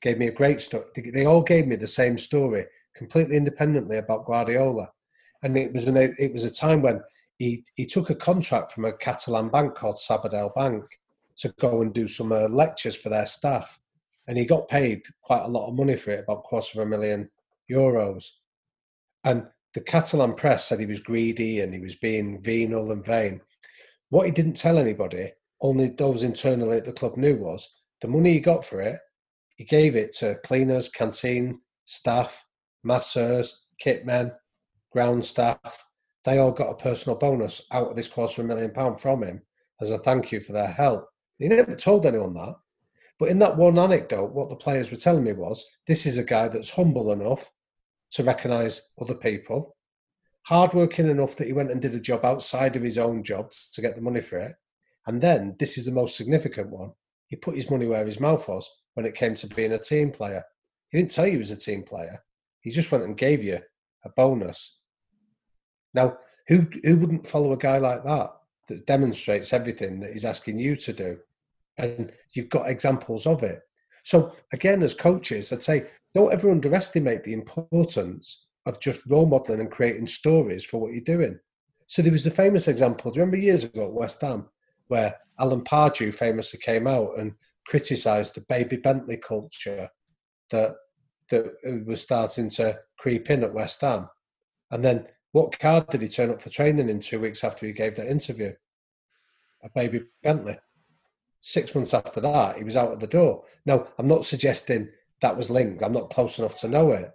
[0.00, 0.84] gave me a great story.
[1.12, 4.90] They all gave me the same story, completely independently about Guardiola.
[5.42, 7.00] And it was an, it was a time when
[7.38, 10.84] he, he took a contract from a Catalan bank called Sabadell Bank
[11.36, 13.80] to go and do some uh, lectures for their staff.
[14.26, 16.88] And he got paid quite a lot of money for it, about quarter of a
[16.88, 17.30] million
[17.70, 18.28] euros.
[19.24, 23.40] And the Catalan press said he was greedy and he was being venal and vain.
[24.14, 27.68] What he didn't tell anybody, only those internally at the club knew, was
[28.00, 29.00] the money he got for it,
[29.56, 32.46] he gave it to cleaners, canteen, staff,
[32.84, 34.30] masseurs, kitmen,
[34.92, 35.84] ground staff.
[36.24, 39.24] They all got a personal bonus out of this quarter of a million pound from
[39.24, 39.42] him
[39.80, 41.08] as a thank you for their help.
[41.40, 42.54] He never told anyone that.
[43.18, 46.22] But in that one anecdote, what the players were telling me was this is a
[46.22, 47.50] guy that's humble enough
[48.12, 49.76] to recognise other people,
[50.44, 53.80] hardworking enough that he went and did a job outside of his own job to
[53.80, 54.54] get the money for it.
[55.06, 56.92] And then this is the most significant one.
[57.26, 60.10] He put his money where his mouth was when it came to being a team
[60.10, 60.44] player.
[60.90, 62.22] He didn't tell you he was a team player.
[62.60, 63.58] He just went and gave you
[64.04, 64.78] a bonus.
[65.94, 66.18] Now,
[66.48, 68.30] who who wouldn't follow a guy like that
[68.68, 71.18] that demonstrates everything that he's asking you to do?
[71.78, 73.62] And you've got examples of it.
[74.04, 79.60] So again, as coaches, I'd say don't ever underestimate the importance of just role modeling
[79.60, 81.38] and creating stories for what you're doing.
[81.86, 83.10] So there was the famous example.
[83.10, 84.48] Do you remember years ago at West Ham
[84.88, 87.32] where Alan Pardew famously came out and
[87.66, 89.88] criticised the baby Bentley culture
[90.50, 90.74] that
[91.30, 94.08] that was starting to creep in at West Ham.
[94.70, 97.72] And then what card did he turn up for training in two weeks after he
[97.72, 98.52] gave that interview?
[99.62, 100.58] A baby Bentley.
[101.40, 103.44] Six months after that, he was out of the door.
[103.66, 104.88] Now, I'm not suggesting
[105.20, 105.82] that was linked.
[105.82, 107.10] I'm not close enough to know it.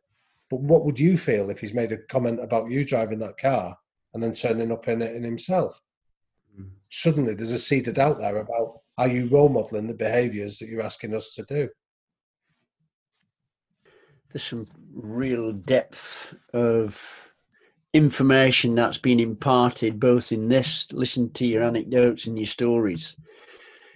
[0.50, 3.78] But what would you feel if he's made a comment about you driving that car
[4.14, 5.80] and then turning up in it in himself?
[6.60, 6.70] Mm.
[6.90, 10.68] Suddenly, there's a seed of doubt there about are you role modeling the behaviours that
[10.68, 11.70] you're asking us to do?
[14.32, 17.28] there's some real depth of
[17.94, 23.16] information that's been imparted both in this listen to your anecdotes and your stories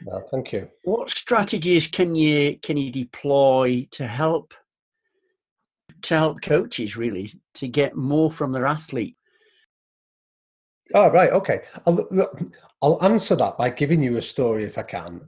[0.05, 4.53] well, thank you what strategies can you can you deploy to help
[6.03, 9.17] to help coaches really to get more from their athlete
[10.93, 12.07] oh right okay i'll,
[12.81, 15.21] I'll answer that by giving you a story if i can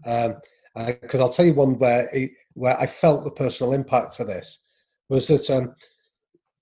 [0.75, 2.09] because um, i'll tell you one where
[2.53, 4.65] where i felt the personal impact of this
[5.09, 5.75] was that um,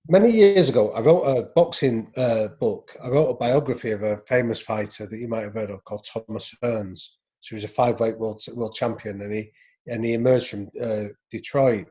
[0.08, 2.96] many years ago I wrote a boxing uh, book.
[3.02, 6.06] I wrote a biography of a famous fighter that you might have heard of called
[6.06, 7.08] Thomas Hearns.
[7.40, 9.50] So he was a five-weight world world champion, and he
[9.86, 11.86] and he emerged from uh, Detroit.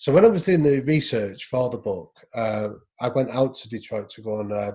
[0.00, 2.70] So when I was doing the research for the book, uh,
[3.02, 4.72] I went out to Detroit to go and uh,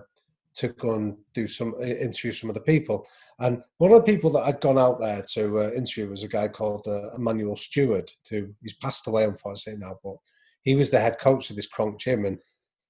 [0.58, 3.08] to go and do some uh, interview some of the people.
[3.40, 6.28] And one of the people that I'd gone out there to uh, interview was a
[6.28, 10.18] guy called Emanuel Steward, who he's passed away unfortunately now, but
[10.62, 12.38] he was the head coach of this Kronk gym, and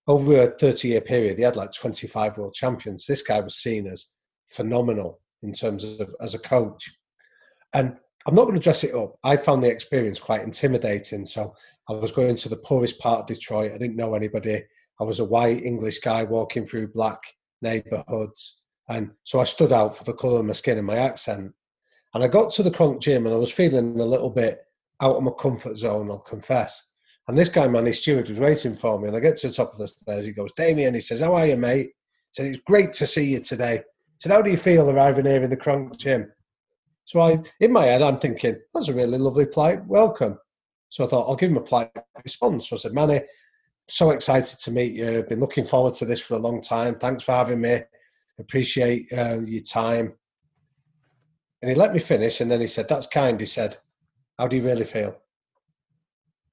[0.06, 3.06] over a 30 year period, he had like 25 world champions.
[3.06, 4.08] This guy was seen as
[4.50, 6.98] phenomenal in terms of as a coach.
[7.74, 7.96] And
[8.28, 9.18] I'm not going to dress it up.
[9.24, 11.26] I found the experience quite intimidating.
[11.26, 11.54] So
[11.88, 13.72] I was going to the poorest part of Detroit.
[13.72, 14.64] I didn't know anybody.
[15.00, 17.22] I was a white English guy walking through black
[17.62, 18.62] neighborhoods.
[18.90, 21.52] And so I stood out for the color of my skin and my accent.
[22.14, 24.60] And I got to the Kronk gym and I was feeling a little bit
[25.02, 26.92] out of my comfort zone, I'll confess.
[27.28, 29.08] And this guy, Manny Steward, was waiting for me.
[29.08, 30.26] And I get to the top of the stairs.
[30.26, 31.88] He goes, Damian, he says, How are you, mate?
[31.88, 31.94] He
[32.32, 33.82] said, It's great to see you today.
[34.20, 36.32] Said, How do you feel arriving here in the Kronk gym?
[37.06, 40.38] So I, in my head, I'm thinking, That's a really lovely polite welcome.
[40.90, 41.92] So I thought, I'll give him a polite
[42.24, 42.70] response.
[42.70, 43.22] So I said, Manny,
[43.88, 45.24] so excited to meet you.
[45.28, 46.96] Been looking forward to this for a long time.
[46.96, 47.82] Thanks for having me.
[48.40, 50.14] Appreciate uh, your time.
[51.62, 52.42] And he let me finish.
[52.42, 53.40] And then he said, That's kind.
[53.40, 53.78] He said,
[54.38, 55.16] How do you really feel?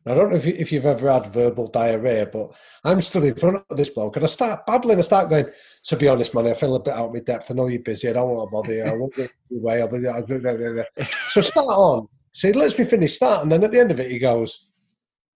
[0.05, 2.53] I don't know if, if you've ever had verbal diarrhea, but
[2.85, 4.99] I'm stood in front of this bloke and I start babbling.
[4.99, 5.47] I start going,
[5.85, 7.51] to be honest, man, I feel a bit out of my depth.
[7.51, 8.09] I know you're busy.
[8.09, 8.83] I don't want to bother you.
[8.83, 9.81] I won't get away.
[9.81, 10.87] I'll be there.
[11.29, 12.09] So start on.
[12.33, 13.43] So he lets me finish that.
[13.43, 14.67] And then at the end of it, he goes,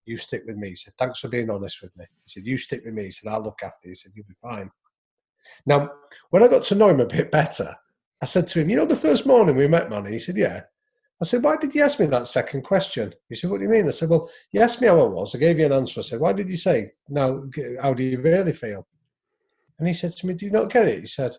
[0.04, 0.70] You stick with me.
[0.70, 2.06] He said, Thanks for being honest with me.
[2.24, 3.04] He said, You stick with me.
[3.04, 3.90] He said, I'll look after you.
[3.90, 4.70] He said, You'll be fine.
[5.64, 5.92] Now,
[6.30, 7.76] when I got to know him a bit better,
[8.20, 10.62] I said to him, You know, the first morning we met, man, he said, Yeah.
[11.20, 13.14] I said, why did you ask me that second question?
[13.28, 13.86] He said, what do you mean?
[13.86, 15.34] I said, well, you asked me how I was.
[15.34, 16.00] I gave you an answer.
[16.00, 17.44] I said, why did you say, now,
[17.80, 18.86] how do you really feel?
[19.78, 21.00] And he said to me, do you not get it?
[21.00, 21.34] He said,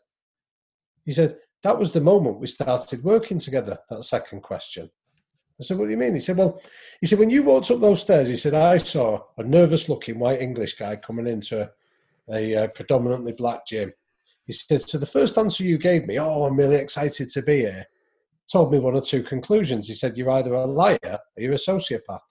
[1.06, 4.90] he said, that was the moment we started working together, that second question.
[5.60, 6.14] I said, what do you mean?
[6.14, 6.60] He said, well,
[7.00, 10.18] he said, when you walked up those stairs, he said, I saw a nervous looking
[10.18, 11.70] white English guy coming into a,
[12.34, 13.94] a uh, predominantly black gym.
[14.46, 17.60] He said, so the first answer you gave me, oh, I'm really excited to be
[17.60, 17.86] here
[18.52, 19.88] told me one or two conclusions.
[19.88, 22.22] He said, You're either a liar or you're a sociopath.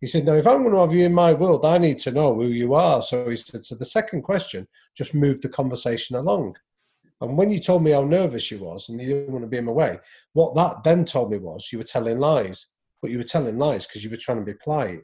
[0.00, 2.10] He said, Now, if I'm going to have you in my world, I need to
[2.10, 3.02] know who you are.
[3.02, 6.56] So he said, So the second question just moved the conversation along.
[7.20, 9.56] And when you told me how nervous you was and you didn't want to be
[9.56, 9.98] in my way,
[10.32, 12.66] what that then told me was you were telling lies.
[13.00, 15.02] But you were telling lies because you were trying to be polite,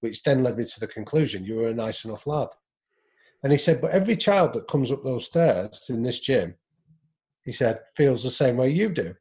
[0.00, 2.48] which then led me to the conclusion you were a nice enough lad.
[3.42, 6.54] And he said, But every child that comes up those stairs in this gym
[7.48, 9.14] he said, feels the same way you do.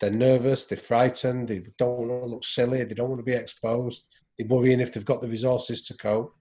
[0.00, 3.32] They're nervous, they're frightened, they don't want to look silly, they don't want to be
[3.32, 4.04] exposed,
[4.38, 6.34] they're worrying if they've got the resources to cope.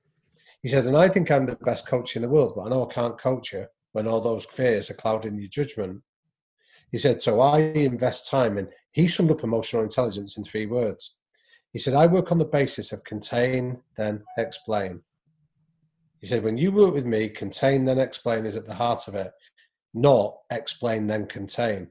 [0.61, 2.87] He said, and I think I'm the best coach in the world, but I know
[2.87, 6.01] I can't coach you when all those fears are clouding your judgment.
[6.91, 11.15] He said, so I invest time in, he summed up emotional intelligence in three words.
[11.73, 15.01] He said, I work on the basis of contain, then explain.
[16.19, 19.15] He said, when you work with me, contain, then explain is at the heart of
[19.15, 19.31] it,
[19.93, 21.89] not explain, then contain.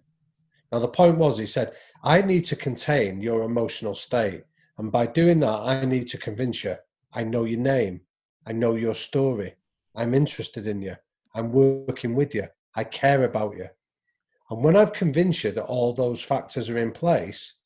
[0.73, 4.45] Now, the point was, he said, I need to contain your emotional state.
[4.79, 6.77] And by doing that, I need to convince you
[7.13, 8.03] I know your name,
[8.47, 9.55] I know your story,
[9.95, 10.97] I'm interested in you,
[11.35, 13.69] I'm working with you, I care about you.
[14.51, 17.61] And when I've convinced you that all those factors are in place,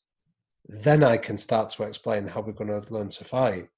[0.66, 3.68] then I can start to explain how we're going to learn to fight.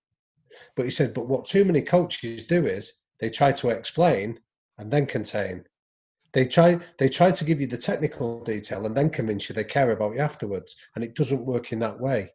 [0.77, 4.41] But he said, but what too many coaches do is they try to explain
[4.79, 5.65] and then contain.
[6.33, 9.65] They try they try to give you the technical detail and then convince you they
[9.65, 10.75] care about you afterwards.
[10.95, 12.31] And it doesn't work in that way.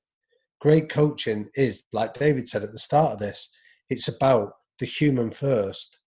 [0.60, 3.50] Great coaching is, like David said at the start of this,
[3.90, 6.00] it's about the human first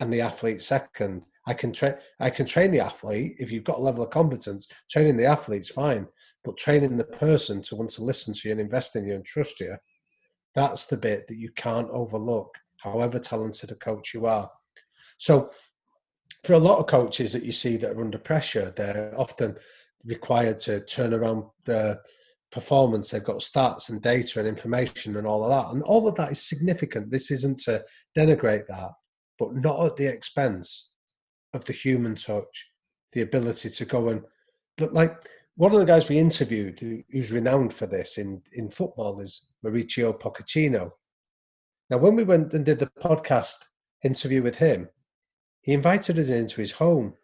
[0.00, 1.22] and the athlete second.
[1.46, 4.68] I can train I can train the athlete if you've got a level of competence.
[4.90, 6.06] Training the athlete's fine,
[6.44, 9.24] but training the person to want to listen to you and invest in you and
[9.24, 9.76] trust you,
[10.54, 14.50] that's the bit that you can't overlook, however talented a coach you are.
[15.18, 15.50] So
[16.44, 19.56] for a lot of coaches that you see that are under pressure, they're often
[20.04, 22.00] required to turn around the
[22.50, 23.10] performance.
[23.10, 25.72] They've got stats and data and information and all of that.
[25.72, 27.10] And all of that is significant.
[27.10, 27.84] This isn't to
[28.16, 28.90] denigrate that,
[29.38, 30.90] but not at the expense
[31.54, 32.70] of the human touch,
[33.12, 34.22] the ability to go and
[34.78, 35.14] like
[35.56, 39.46] one of the guys we interviewed who, who's renowned for this in, in football is
[39.64, 40.90] Mauricio Pochettino.
[41.90, 43.56] Now, when we went and did the podcast
[44.02, 44.88] interview with him,
[45.62, 47.14] he invited us into his home.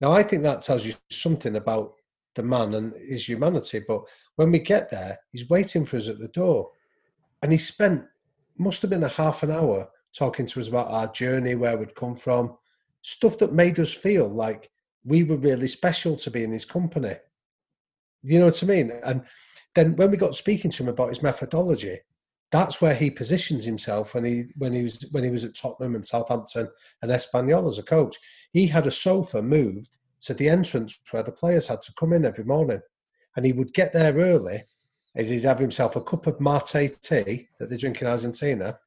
[0.00, 1.94] Now, I think that tells you something about
[2.34, 3.82] the man and his humanity.
[3.86, 4.02] But
[4.36, 6.70] when we get there, he's waiting for us at the door.
[7.42, 8.04] And he spent,
[8.58, 11.94] must have been a half an hour talking to us about our journey, where we'd
[11.94, 12.56] come from,
[13.02, 14.70] stuff that made us feel like
[15.04, 17.14] we were really special to be in his company.
[18.22, 18.92] You know what I mean?
[19.04, 19.22] And
[19.74, 21.98] then when we got speaking to him about his methodology,
[22.54, 25.96] that's where he positions himself when he when he was when he was at Tottenham
[25.96, 26.68] and Southampton
[27.02, 28.16] and Espanyol as a coach.
[28.52, 32.24] He had a sofa moved to the entrance where the players had to come in
[32.24, 32.80] every morning,
[33.34, 34.62] and he would get there early,
[35.16, 38.78] and he'd have himself a cup of mate tea that they drink in Argentina,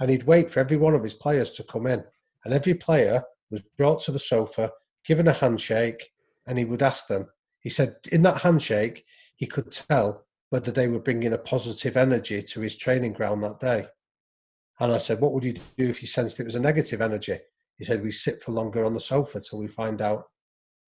[0.00, 2.02] and he'd wait for every one of his players to come in,
[2.46, 4.72] and every player was brought to the sofa,
[5.04, 6.10] given a handshake,
[6.46, 7.28] and he would ask them.
[7.60, 9.04] He said in that handshake
[9.36, 13.60] he could tell whether they were bringing a positive energy to his training ground that
[13.60, 13.86] day.
[14.78, 17.38] And I said, What would you do if you sensed it was a negative energy?
[17.78, 20.24] He said, We sit for longer on the sofa till we find out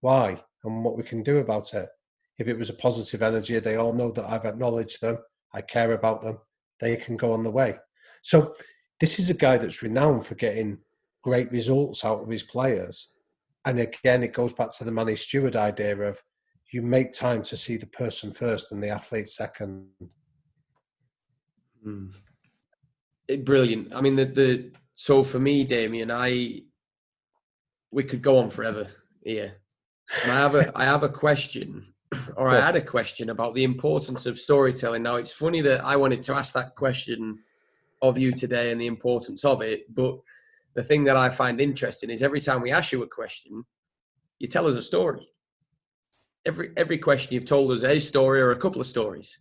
[0.01, 1.89] why and what we can do about it.
[2.39, 5.19] If it was a positive energy, they all know that I've acknowledged them,
[5.53, 6.39] I care about them,
[6.81, 7.77] they can go on the way.
[8.23, 8.55] So,
[9.01, 10.79] this is a guy that's renowned for getting
[11.23, 13.09] great results out of his players.
[13.65, 16.21] And again, it goes back to the Manny Steward idea of
[16.73, 19.87] you make time to see the person first and the athlete second.
[21.87, 22.12] Mm.
[23.29, 23.95] It, brilliant.
[23.95, 26.62] I mean, the the so for me, Damian, I
[27.91, 28.87] we could go on forever
[29.23, 29.59] here.
[30.23, 31.93] And I have a I have a question,
[32.37, 35.03] or I had a question about the importance of storytelling.
[35.03, 37.39] Now, it's funny that I wanted to ask that question
[38.01, 40.18] of you today and the importance of it, but
[40.75, 43.64] the thing that I find interesting is every time we ask you a question,
[44.39, 45.27] you tell us a story
[46.47, 49.40] every every question you've told us a story or a couple of stories,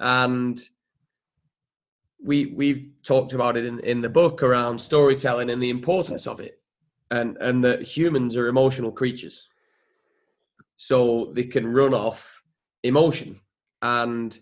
[0.00, 0.60] and
[2.22, 6.40] we we've talked about it in in the book around storytelling and the importance of
[6.40, 6.60] it,
[7.10, 9.48] and and that humans are emotional creatures,
[10.76, 12.42] so they can run off
[12.82, 13.40] emotion.
[13.82, 14.38] And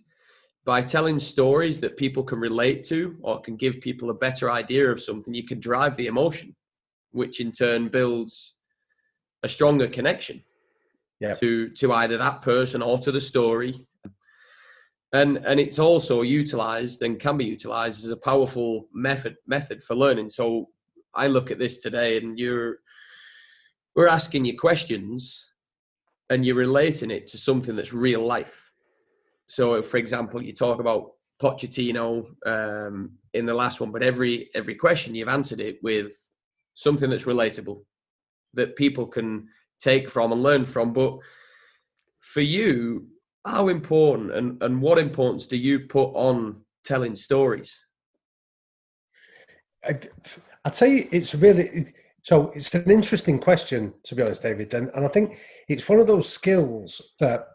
[0.64, 4.90] by telling stories that people can relate to or can give people a better idea
[4.90, 6.56] of something, you can drive the emotion,
[7.10, 8.56] which in turn builds
[9.42, 10.42] a stronger connection
[11.20, 11.34] yeah.
[11.34, 13.86] to to either that person or to the story.
[15.12, 19.94] And and it's also utilized and can be utilized as a powerful method method for
[19.94, 20.30] learning.
[20.30, 20.68] So
[21.16, 22.78] i look at this today and you're
[23.94, 25.52] we're asking you questions
[26.30, 28.72] and you're relating it to something that's real life.
[29.46, 34.74] So for example you talk about Pochettino um, in the last one, but every every
[34.74, 36.12] question you've answered it with
[36.74, 37.82] something that's relatable
[38.54, 39.48] that people can
[39.80, 40.92] take from and learn from.
[40.92, 41.18] But
[42.20, 43.06] for you,
[43.44, 47.86] how important and, and what importance do you put on telling stories?
[49.84, 49.98] I,
[50.64, 51.68] I tell you, it's really
[52.24, 54.72] So it's an interesting question, to be honest, David.
[54.72, 55.36] And, and I think
[55.68, 57.48] it's one of those skills that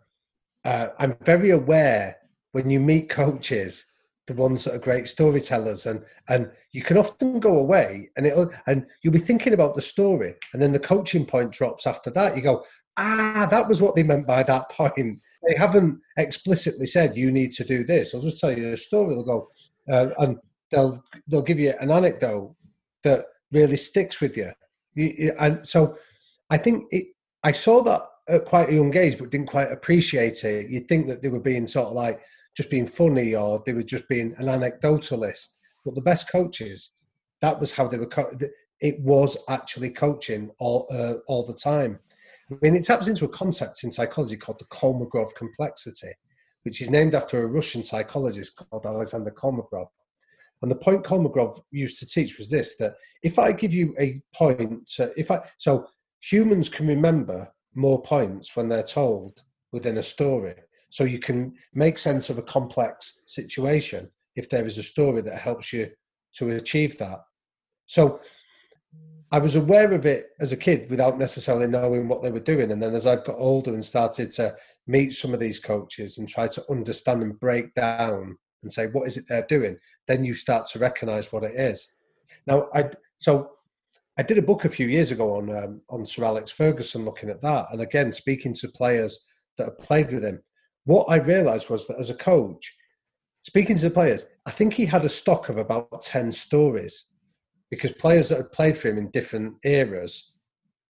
[0.63, 2.17] uh, I'm very aware
[2.51, 3.85] when you meet coaches,
[4.29, 8.51] the ones that are great storytellers, and and you can often go away and it'll
[8.67, 12.35] and you'll be thinking about the story, and then the coaching point drops after that.
[12.35, 12.63] You go,
[12.97, 15.21] ah, that was what they meant by that point.
[15.47, 18.13] They haven't explicitly said you need to do this.
[18.13, 19.13] I'll just tell you a story.
[19.13, 19.47] They'll go,
[19.91, 20.37] uh, and
[20.71, 22.55] they'll they'll give you an anecdote
[23.03, 24.51] that really sticks with you.
[25.39, 25.97] And so
[26.49, 27.07] I think it,
[27.43, 30.69] I saw that at quite a young age, but didn't quite appreciate it.
[30.69, 32.21] You'd think that they were being sort of like
[32.55, 35.55] just being funny or they were just being an anecdotalist.
[35.85, 36.91] But the best coaches,
[37.41, 38.07] that was how they were.
[38.07, 38.31] Co-
[38.81, 41.99] it was actually coaching all uh, all the time.
[42.51, 46.11] I mean, it taps into a concept in psychology called the Kolmogorov complexity,
[46.63, 49.87] which is named after a Russian psychologist called Alexander Kolmogorov.
[50.61, 54.21] And the point Kolmogorov used to teach was this: that if I give you a
[54.35, 55.87] point, if I so
[56.21, 60.55] humans can remember more points when they're told within a story,
[60.89, 65.39] so you can make sense of a complex situation if there is a story that
[65.39, 65.89] helps you
[66.33, 67.19] to achieve that.
[67.85, 68.19] So
[69.31, 72.71] I was aware of it as a kid without necessarily knowing what they were doing.
[72.71, 74.55] And then as I've got older and started to
[74.87, 79.07] meet some of these coaches and try to understand and break down and say what
[79.07, 79.77] is it they're doing
[80.07, 81.87] then you start to recognize what it is
[82.47, 83.51] now i so
[84.17, 87.29] i did a book a few years ago on um, on sir alex ferguson looking
[87.29, 89.25] at that and again speaking to players
[89.57, 90.41] that have played with him
[90.85, 92.75] what i realized was that as a coach
[93.41, 97.05] speaking to the players i think he had a stock of about 10 stories
[97.69, 100.31] because players that had played for him in different eras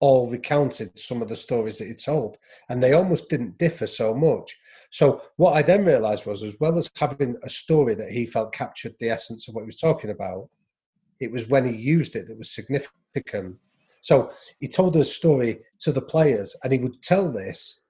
[0.01, 2.38] all recounted some of the stories that he told
[2.69, 4.55] and they almost didn't differ so much
[4.95, 8.53] so what I then realised was, as well as having a story that he felt
[8.53, 10.47] captured the essence of what he was talking about,
[11.19, 13.57] it was when he used it that was significant.
[13.99, 14.31] So
[14.61, 17.81] he told a story to the players, and he would tell this.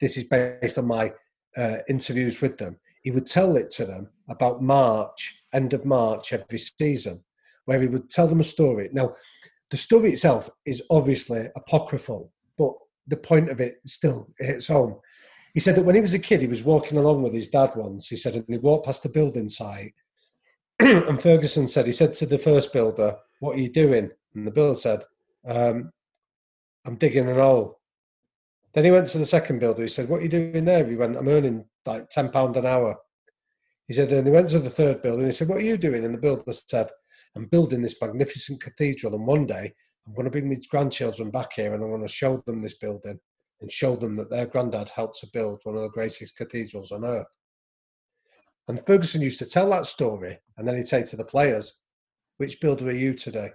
[0.00, 1.12] This is based on my
[1.56, 2.76] uh, interviews with them.
[3.02, 7.22] He would tell it to them about March, end of March every season,
[7.64, 8.88] where he would tell them a story.
[8.92, 9.14] Now,
[9.70, 12.72] the story itself is obviously apocryphal, but
[13.06, 14.98] the point of it still hits home.
[15.54, 17.72] He said that when he was a kid, he was walking along with his dad
[17.74, 18.08] once.
[18.08, 19.94] He said, and he walked past the building site.
[20.78, 24.10] and Ferguson said, he said to the first builder, What are you doing?
[24.34, 25.04] And the builder said,
[25.46, 25.90] um,
[26.86, 27.77] I'm digging an hole.
[28.78, 29.82] Then he went to the second builder.
[29.82, 30.86] He said, What are you doing there?
[30.86, 32.96] He went, I'm earning like £10 an hour.
[33.88, 35.76] He said, Then he went to the third builder and he said, What are you
[35.76, 36.04] doing?
[36.04, 36.88] And the builder said,
[37.34, 39.16] I'm building this magnificent cathedral.
[39.16, 39.74] And one day
[40.06, 42.78] I'm going to bring my grandchildren back here and I'm going to show them this
[42.78, 43.18] building
[43.60, 47.04] and show them that their granddad helped to build one of the greatest cathedrals on
[47.04, 47.26] earth.
[48.68, 51.80] And Ferguson used to tell that story, and then he'd say to the players,
[52.36, 53.50] Which builder are you today?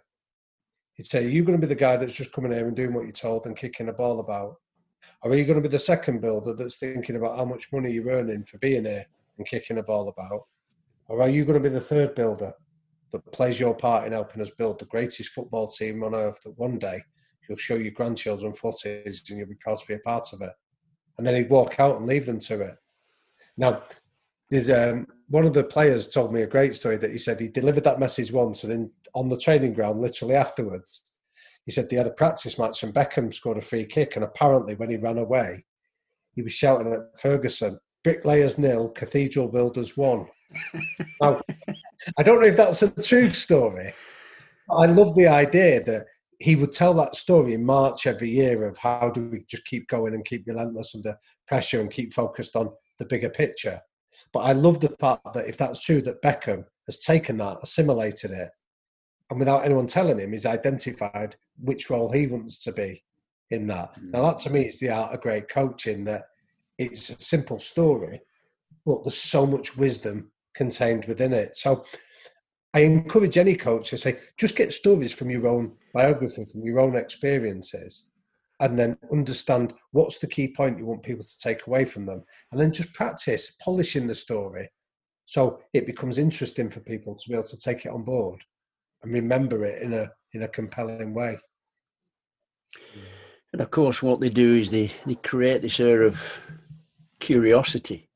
[0.95, 2.93] He'd say, Are you going to be the guy that's just coming here and doing
[2.93, 4.57] what you're told and kicking a ball about?
[5.21, 7.91] Or are you going to be the second builder that's thinking about how much money
[7.91, 9.05] you're earning for being here
[9.37, 10.43] and kicking a ball about?
[11.07, 12.53] Or are you going to be the third builder
[13.11, 16.57] that plays your part in helping us build the greatest football team on earth that
[16.57, 17.01] one day
[17.47, 20.53] you'll show your grandchildren footage and you'll be proud to be a part of it.
[21.17, 22.75] And then he'd walk out and leave them to it.
[23.55, 23.83] Now,
[24.49, 27.49] there's um, one of the players told me a great story that he said he
[27.49, 31.12] delivered that message once and on the training ground, literally afterwards,
[31.65, 34.15] he said they had a practice match and Beckham scored a free kick.
[34.15, 35.63] And apparently, when he ran away,
[36.33, 40.27] he was shouting at Ferguson, bricklayers nil, cathedral builders one.
[41.21, 41.41] now,
[42.17, 43.93] I don't know if that's a true story.
[44.69, 46.05] I love the idea that
[46.39, 49.87] he would tell that story in March every year of how do we just keep
[49.87, 51.15] going and keep relentless under
[51.47, 53.79] pressure and keep focused on the bigger picture.
[54.33, 58.31] But I love the fact that if that's true, that Beckham has taken that, assimilated
[58.31, 58.49] it,
[59.33, 63.03] and without anyone telling him, he's identified which role he wants to be
[63.49, 63.99] in that.
[63.99, 64.11] Mm.
[64.11, 66.25] Now, that to me is the art of great coaching that
[66.77, 68.21] it's a simple story,
[68.85, 71.57] but there's so much wisdom contained within it.
[71.57, 71.83] So
[72.75, 76.79] I encourage any coach to say, just get stories from your own biography, from your
[76.79, 78.11] own experiences,
[78.59, 82.23] and then understand what's the key point you want people to take away from them.
[82.51, 84.69] And then just practice polishing the story
[85.25, 88.43] so it becomes interesting for people to be able to take it on board
[89.03, 91.37] and remember it in a in a compelling way.
[93.51, 96.19] And of course, what they do is they, they create this air of
[97.19, 98.09] curiosity.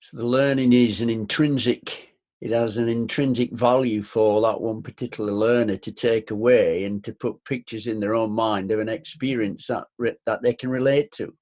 [0.00, 5.32] So the learning is an intrinsic it has an intrinsic value for that one particular
[5.32, 9.68] learner to take away and to put pictures in their own mind of an experience
[9.68, 9.84] that
[10.26, 11.32] that they can relate to.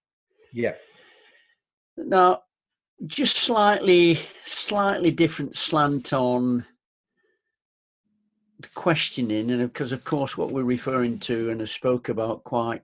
[0.53, 0.75] Yeah.
[1.97, 2.43] Now,
[3.07, 6.67] just slightly, slightly different slant on
[8.75, 12.83] questioning, and because of course what we're referring to and have spoke about quite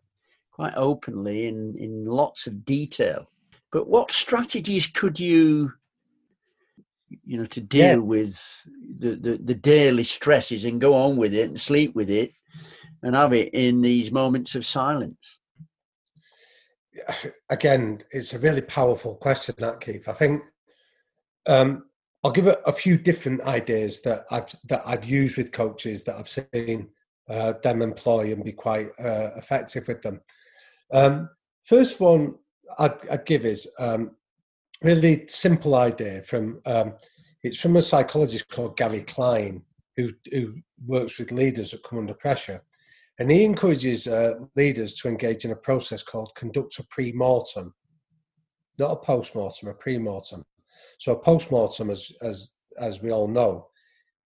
[0.50, 3.30] quite openly in in lots of detail.
[3.72, 5.72] But what strategies could you
[7.24, 7.96] you know to deal yeah.
[7.96, 8.40] with
[8.98, 12.32] the, the the daily stresses and go on with it and sleep with it
[13.02, 15.40] and have it in these moments of silence?
[17.50, 20.08] Again, it's a really powerful question, that Keith.
[20.08, 20.42] I think
[21.46, 21.85] um,
[22.26, 26.16] I'll give a, a, few different ideas that I've that I've used with coaches that
[26.16, 26.88] I've seen
[27.28, 30.20] uh, them employ and be quite uh, effective with them.
[30.92, 31.30] Um,
[31.66, 32.34] first one
[32.80, 34.16] I'd, I'd give is um,
[34.82, 36.94] really simple idea from um,
[37.44, 39.62] it's from a psychologist called Gary Klein
[39.96, 42.60] who who works with leaders that come under pressure,
[43.20, 47.72] and he encourages uh, leaders to engage in a process called conduct a pre-mortem,
[48.80, 50.44] not a post-mortem, a pre-mortem.
[50.98, 53.68] So a post-mortem, as, as, as we all know,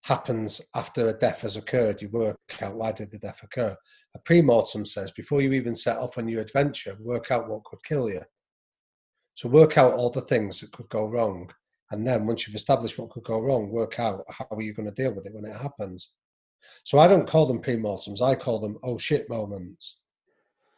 [0.03, 2.01] happens after a death has occurred.
[2.01, 3.75] You work out why did the death occur.
[4.15, 7.83] A pre-mortem says before you even set off on your adventure, work out what could
[7.83, 8.21] kill you.
[9.35, 11.51] So work out all the things that could go wrong.
[11.91, 14.89] And then once you've established what could go wrong, work out how are you going
[14.89, 16.11] to deal with it when it happens.
[16.83, 19.99] So I don't call them pre-mortems, I call them oh shit moments.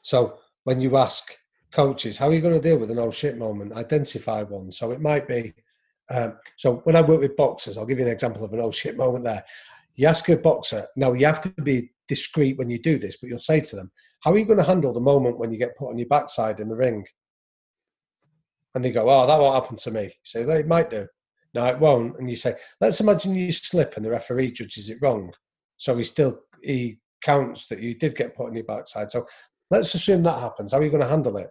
[0.02, 1.38] So when you ask
[1.72, 3.74] coaches, how are you going to deal with an oh shit moment?
[3.74, 4.72] Identify one.
[4.72, 5.54] So it might be
[6.10, 8.72] um, so when I work with boxers, I'll give you an example of an oh
[8.72, 9.44] shit moment there.
[9.96, 13.30] You ask a boxer, now you have to be discreet when you do this, but
[13.30, 13.92] you'll say to them,
[14.22, 16.60] How are you going to handle the moment when you get put on your backside
[16.60, 17.06] in the ring?
[18.76, 20.14] And they go, Oh, that won't happen to me.
[20.24, 21.08] So they might do.
[21.54, 22.18] No, it won't.
[22.18, 25.32] And you say, Let's imagine you slip and the referee judges it wrong.
[25.78, 29.10] So he still he counts that you did get put on your backside.
[29.10, 29.26] So
[29.70, 30.72] let's assume that happens.
[30.72, 31.50] How are you going to handle it?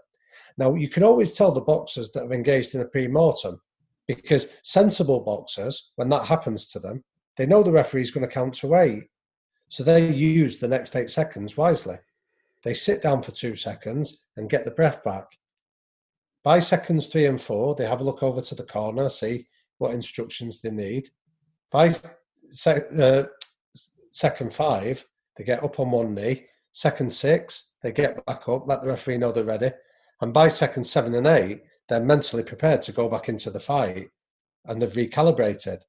[0.58, 3.60] Now you can always tell the boxers that have engaged in a pre-mortem
[4.06, 7.02] because sensible boxers, when that happens to them,
[7.36, 9.04] they know the referee is going to count to eight.
[9.68, 11.96] So they use the next eight seconds wisely.
[12.62, 15.26] They sit down for two seconds and get the breath back.
[16.44, 19.46] By seconds three and four, they have a look over to the corner, see
[19.78, 21.08] what instructions they need.
[21.70, 21.94] By
[22.66, 23.22] uh,
[24.10, 25.04] second five,
[25.36, 26.46] they get up on one knee.
[26.72, 29.70] Second six, they get back up, let the referee know they're ready.
[30.20, 31.62] And by second seven and eight,
[31.92, 34.08] they're mentally prepared to go back into the fight
[34.66, 35.82] and they've recalibrated.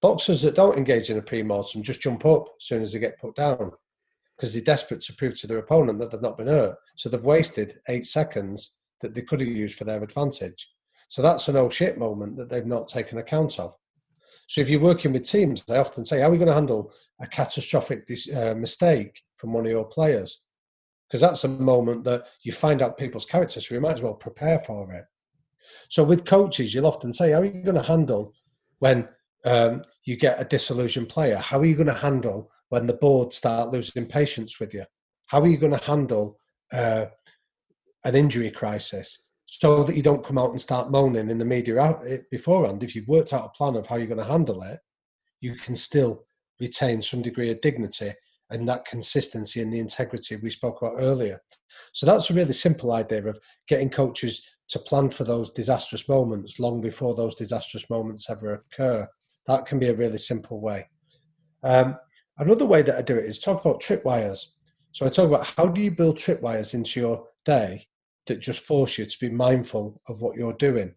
[0.00, 3.18] Boxers that don't engage in a pre-mortem just jump up as soon as they get
[3.18, 3.72] put down
[4.36, 6.76] because they're desperate to prove to their opponent that they've not been hurt.
[6.96, 10.68] So they've wasted eight seconds that they could have used for their advantage.
[11.08, 13.74] So that's an oh shit moment that they've not taken account of.
[14.46, 16.92] So if you're working with teams, they often say, how are we going to handle
[17.20, 20.42] a catastrophic uh, mistake from one of your players?
[21.08, 24.14] Because that's a moment that you find out people's character, so you might as well
[24.14, 25.04] prepare for it.
[25.88, 28.34] So with coaches, you'll often say, how are you going to handle
[28.78, 29.08] when
[29.44, 31.36] um, you get a disillusioned player?
[31.36, 34.84] How are you going to handle when the board start losing patience with you?
[35.26, 36.38] How are you going to handle
[36.72, 37.06] uh,
[38.04, 39.18] an injury crisis?
[39.50, 41.98] so that you don't come out and start moaning in the media
[42.30, 42.82] beforehand.
[42.82, 44.78] If you've worked out a plan of how you're going to handle it,
[45.40, 46.26] you can still
[46.60, 48.12] retain some degree of dignity
[48.50, 51.40] and that consistency and the integrity we spoke about earlier.
[51.94, 56.58] So that's a really simple idea of getting coaches to plan for those disastrous moments
[56.58, 59.08] long before those disastrous moments ever occur.
[59.46, 60.88] That can be a really simple way.
[61.62, 61.96] Um,
[62.38, 64.44] another way that I do it is talk about tripwires.
[64.92, 67.86] So I talk about how do you build tripwires into your day
[68.26, 70.94] that just force you to be mindful of what you're doing.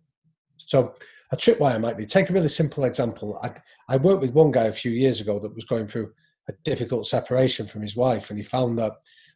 [0.57, 0.93] So
[1.31, 3.39] a tripwire might be take a really simple example.
[3.41, 3.51] I,
[3.87, 6.11] I worked with one guy a few years ago that was going through
[6.49, 8.93] a difficult separation from his wife, and he found that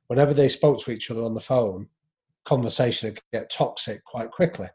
[0.08, 1.88] whenever they spoke to each other on the phone,
[2.46, 4.68] conversation would get toxic quite quickly.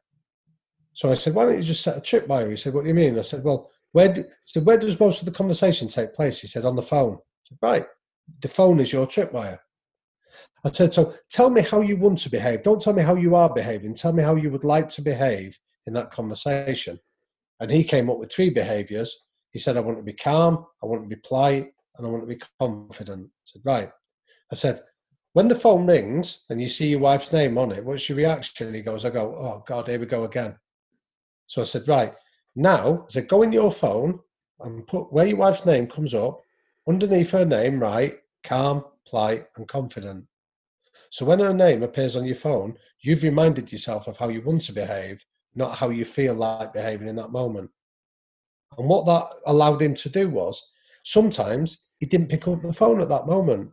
[0.93, 2.89] So I said, "Why don't you just set a trip tripwire?" He said, "What do
[2.89, 6.15] you mean?" I said, "Well, where do, so where does most of the conversation take
[6.15, 7.19] place?" He said, "On the phone."
[7.49, 7.87] Said, "Right,
[8.43, 9.61] the phone is your tripwire."
[10.65, 12.63] I said, so tell me how you want to behave.
[12.63, 13.95] Don't tell me how you are behaving.
[13.95, 16.99] Tell me how you would like to behave in that conversation.
[17.61, 19.15] And he came up with three behaviors.
[19.53, 22.23] He said, I want to be calm, I want to be polite, and I want
[22.23, 23.27] to be confident.
[23.27, 23.91] I said, right.
[24.53, 24.83] I said,
[25.33, 28.75] when the phone rings and you see your wife's name on it, what's your reaction?
[28.75, 30.57] He goes, I go, oh God, here we go again.
[31.47, 32.15] So I said, right,
[32.57, 34.21] now, I said, go in your phone
[34.61, 36.41] and put where your wife's name comes up,
[36.89, 40.25] underneath her name, right, calm, polite, and confident.
[41.11, 44.63] So when her name appears on your phone, you've reminded yourself of how you want
[44.63, 45.25] to behave,
[45.55, 47.71] not how you feel like behaving in that moment.
[48.79, 50.71] And what that allowed him to do was
[51.05, 53.73] sometimes he didn't pick up the phone at that moment.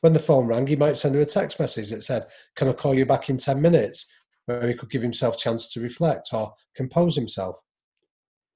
[0.00, 2.72] When the phone rang, he might send her a text message that said, Can I
[2.72, 4.06] call you back in 10 minutes?
[4.46, 7.60] Where he could give himself a chance to reflect or compose himself.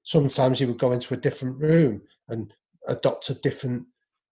[0.03, 2.53] Sometimes he would go into a different room and
[2.87, 3.85] adopt a different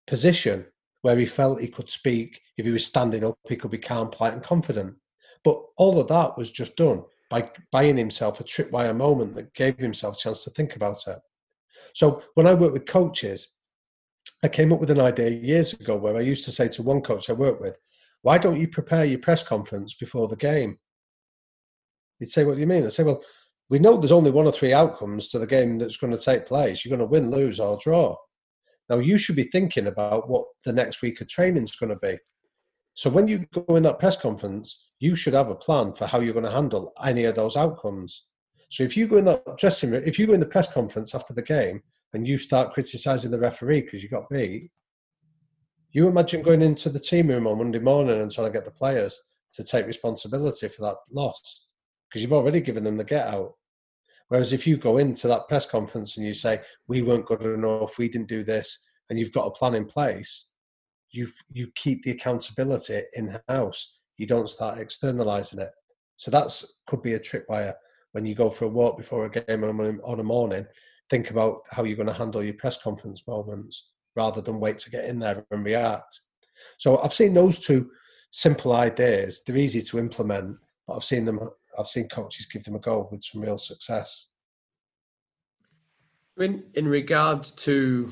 [0.07, 0.65] position
[1.01, 2.41] where he felt he could speak.
[2.57, 4.95] If he was standing up, he could be calm, polite, and confident.
[5.43, 9.77] But all of that was just done by buying himself a tripwire moment that gave
[9.77, 11.19] himself a chance to think about it.
[11.93, 13.53] So when I work with coaches,
[14.43, 17.01] I came up with an idea years ago where I used to say to one
[17.01, 17.77] coach I work with,
[18.23, 20.79] why don't you prepare your press conference before the game?
[22.19, 22.83] He'd say, What do you mean?
[22.83, 23.23] I'd say, Well,
[23.69, 26.45] we know there's only one or three outcomes to the game that's going to take
[26.45, 26.83] place.
[26.83, 28.17] You're going to win, lose, or draw.
[28.89, 31.95] Now, you should be thinking about what the next week of training is going to
[31.95, 32.17] be.
[32.95, 36.19] So, when you go in that press conference, you should have a plan for how
[36.19, 38.25] you're going to handle any of those outcomes.
[38.69, 41.15] So, if you go in that dressing room, if you go in the press conference
[41.15, 41.81] after the game
[42.13, 44.71] and you start criticizing the referee because you got beat,
[45.91, 48.71] you imagine going into the team room on Monday morning and trying to get the
[48.71, 49.19] players
[49.51, 51.67] to take responsibility for that loss
[52.09, 53.53] because you've already given them the get out.
[54.27, 57.97] Whereas if you go into that press conference and you say, we weren't good enough,
[57.97, 58.79] we didn't do this,
[59.09, 60.47] and you've got a plan in place,
[61.11, 63.99] you you keep the accountability in house.
[64.17, 65.69] You don't start externalizing it.
[66.17, 67.73] So that's could be a tripwire
[68.13, 70.65] when you go for a walk before a game on a morning.
[71.13, 74.89] Think about how you're going to handle your press conference moments rather than wait to
[74.89, 76.21] get in there and react.
[76.79, 77.91] So I've seen those two
[78.31, 79.43] simple ideas.
[79.45, 80.57] They're easy to implement,
[80.87, 81.39] but I've seen them
[81.77, 84.29] I've seen coaches give them a go with some real success.
[86.39, 88.11] In in regards to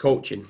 [0.00, 0.48] coaching,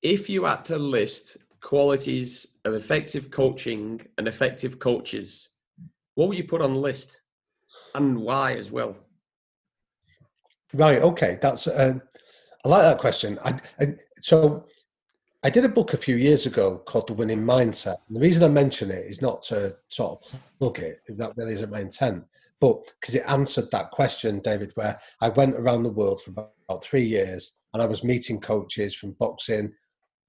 [0.00, 5.50] if you had to list qualities of effective coaching and effective coaches,
[6.14, 7.20] what would you put on the list,
[7.94, 8.96] and why as well?
[10.74, 11.00] Right.
[11.02, 11.38] Okay.
[11.40, 11.66] That's.
[11.66, 11.98] Uh,
[12.64, 13.38] I like that question.
[13.44, 14.66] I, I, so
[15.44, 17.98] I did a book a few years ago called The Winning Mindset.
[18.08, 21.52] And the reason I mention it is not to sort of plug it, that really
[21.52, 22.24] isn't my intent,
[22.62, 26.50] but because it answered that question, David, where I went around the world for about,
[26.82, 29.70] three years and I was meeting coaches from boxing,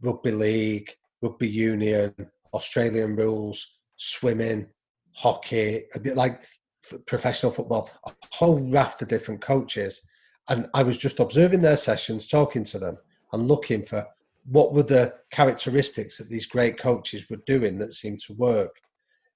[0.01, 0.91] rugby league,
[1.21, 2.13] rugby union,
[2.53, 4.67] Australian rules, swimming,
[5.13, 6.41] hockey, a bit like
[7.07, 10.01] professional football, a whole raft of different coaches.
[10.49, 12.97] And I was just observing their sessions, talking to them,
[13.33, 14.05] and looking for
[14.45, 18.79] what were the characteristics that these great coaches were doing that seemed to work.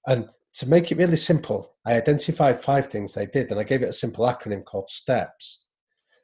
[0.06, 3.82] And to make it really simple, I identified five things they did and I gave
[3.82, 5.66] it a simple acronym called STEPS.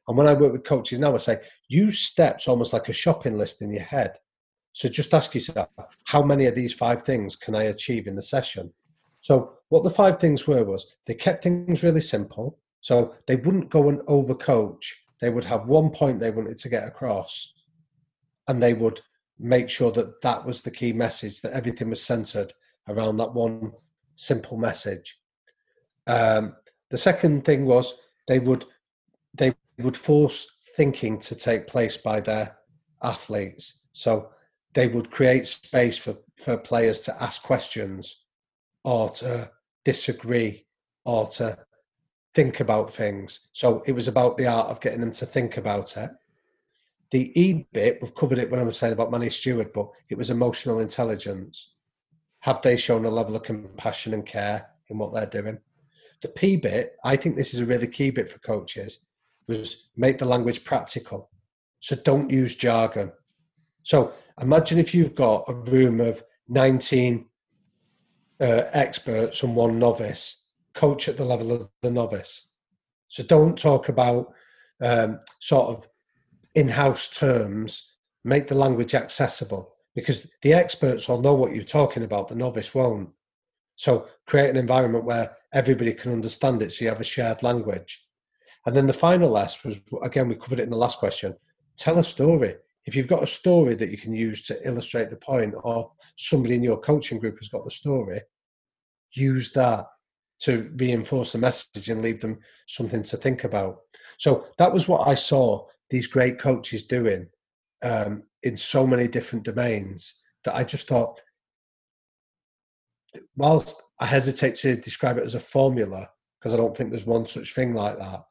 [0.07, 3.37] And when I work with coaches now, I say, use STEPS almost like a shopping
[3.37, 4.17] list in your head.
[4.73, 5.69] So just ask yourself,
[6.03, 8.71] how many of these five things can I achieve in the session?
[9.21, 12.59] So what the five things were was they kept things really simple.
[12.85, 14.91] So they wouldn't go and overcoach.
[15.19, 17.55] They would have one point they wanted to get across
[18.47, 19.01] and they would
[19.39, 22.53] make sure that that was the key message that everything was centered
[22.87, 23.71] around that one
[24.13, 25.17] simple message
[26.05, 26.55] um,
[26.91, 27.95] the second thing was
[28.27, 28.65] they would
[29.33, 32.55] they would force thinking to take place by their
[33.01, 34.29] athletes so
[34.75, 38.25] they would create space for for players to ask questions
[38.83, 39.49] or to
[39.83, 40.65] disagree
[41.03, 41.57] or to
[42.35, 45.95] think about things so it was about the art of getting them to think about
[45.97, 46.11] it
[47.11, 50.17] the E bit, we've covered it when I was saying about Manny Steward, but it
[50.17, 51.75] was emotional intelligence.
[52.39, 55.59] Have they shown a level of compassion and care in what they're doing?
[56.21, 58.99] The P bit, I think this is a really key bit for coaches,
[59.47, 61.29] was make the language practical.
[61.79, 63.11] So don't use jargon.
[63.83, 67.27] So imagine if you've got a room of 19
[68.41, 70.44] uh, experts and one novice,
[70.75, 72.49] coach at the level of the novice.
[73.07, 74.33] So don't talk about
[74.81, 75.87] um, sort of
[76.53, 77.91] in-house terms
[78.23, 82.75] make the language accessible because the experts will know what you're talking about the novice
[82.75, 83.09] won't.
[83.75, 88.05] So create an environment where everybody can understand it so you have a shared language.
[88.65, 91.35] And then the final S was again we covered it in the last question.
[91.77, 92.55] Tell a story.
[92.85, 96.55] If you've got a story that you can use to illustrate the point or somebody
[96.55, 98.21] in your coaching group has got the story
[99.15, 99.85] use that
[100.39, 102.37] to reinforce the message and leave them
[102.67, 103.77] something to think about
[104.17, 107.27] so that was what i saw these great coaches doing
[107.83, 111.21] um, in so many different domains that I just thought,
[113.35, 116.09] whilst I hesitate to describe it as a formula
[116.39, 118.21] because I don't think there's one such thing like that,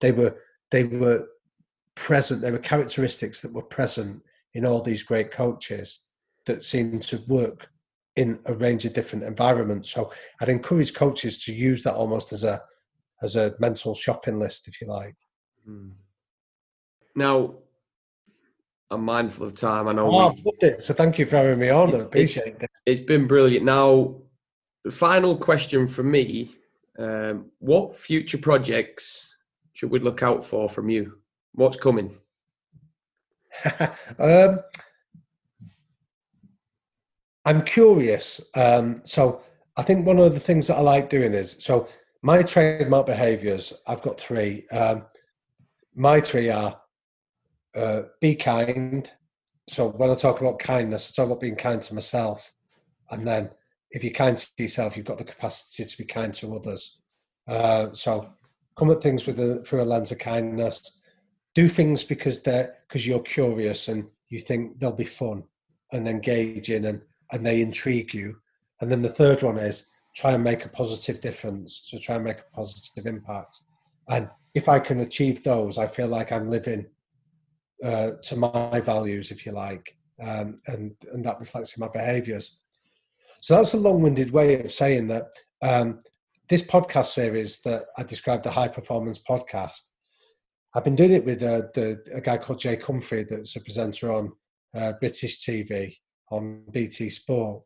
[0.00, 0.36] they were
[0.70, 1.26] they were
[1.94, 2.40] present.
[2.40, 4.22] They were characteristics that were present
[4.54, 6.00] in all these great coaches
[6.46, 7.68] that seemed to work
[8.20, 9.90] in a range of different environments.
[9.90, 12.62] So I'd encourage coaches to use that almost as a
[13.22, 15.16] as a mental shopping list, if you like.
[15.68, 15.92] Mm.
[17.16, 17.54] Now,
[18.90, 19.88] I'm mindful of time.
[19.88, 20.10] I know.
[20.10, 20.80] Oh, we, it.
[20.82, 21.94] So thank you for having me on.
[21.94, 22.70] I appreciate it.
[22.84, 23.64] It's been brilliant.
[23.64, 24.16] Now,
[24.84, 26.54] the final question for me:
[26.98, 29.34] um, What future projects
[29.72, 31.18] should we look out for from you?
[31.52, 32.18] What's coming?
[34.18, 34.60] um,
[37.44, 38.40] I'm curious.
[38.54, 39.42] Um, so
[39.76, 41.88] I think one of the things that I like doing is so
[42.22, 43.72] my trademark behaviours.
[43.86, 44.66] I've got three.
[44.68, 45.06] Um,
[45.94, 46.80] my three are
[47.74, 49.10] uh, be kind.
[49.68, 52.52] So when I talk about kindness, I talk about being kind to myself,
[53.10, 53.50] and then
[53.90, 56.98] if you're kind to yourself, you've got the capacity to be kind to others.
[57.48, 58.32] Uh, so
[58.76, 60.98] come at things with a, through a lens of kindness.
[61.54, 65.44] Do things because they're because you're curious and you think they'll be fun
[65.92, 67.00] and engaging and
[67.32, 68.36] and they intrigue you.
[68.80, 72.24] And then the third one is try and make a positive difference, to try and
[72.24, 73.60] make a positive impact.
[74.08, 76.86] And if I can achieve those, I feel like I'm living
[77.84, 82.58] uh, to my values, if you like, um, and and that reflects in my behaviours.
[83.40, 85.28] So that's a long-winded way of saying that
[85.62, 86.02] um,
[86.48, 89.84] this podcast series that I described, the high performance podcast,
[90.74, 94.12] I've been doing it with uh, the, a guy called Jake Humphrey, that's a presenter
[94.12, 94.32] on
[94.74, 95.96] uh, British TV
[96.30, 97.62] on BT Sport.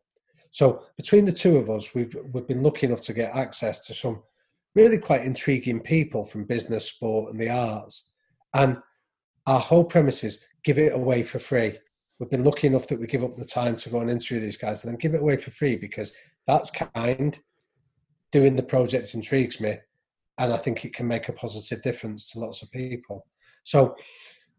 [0.51, 3.93] So between the two of us, we've we've been lucky enough to get access to
[3.93, 4.23] some
[4.73, 8.11] really quite intriguing people from business, sport, and the arts.
[8.53, 8.77] And
[9.47, 11.77] our whole premise is give it away for free.
[12.19, 14.57] We've been lucky enough that we give up the time to go and interview these
[14.57, 16.13] guys and then give it away for free because
[16.47, 17.39] that's kind.
[18.31, 19.77] Doing the projects intrigues me,
[20.37, 23.27] and I think it can make a positive difference to lots of people.
[23.63, 23.95] So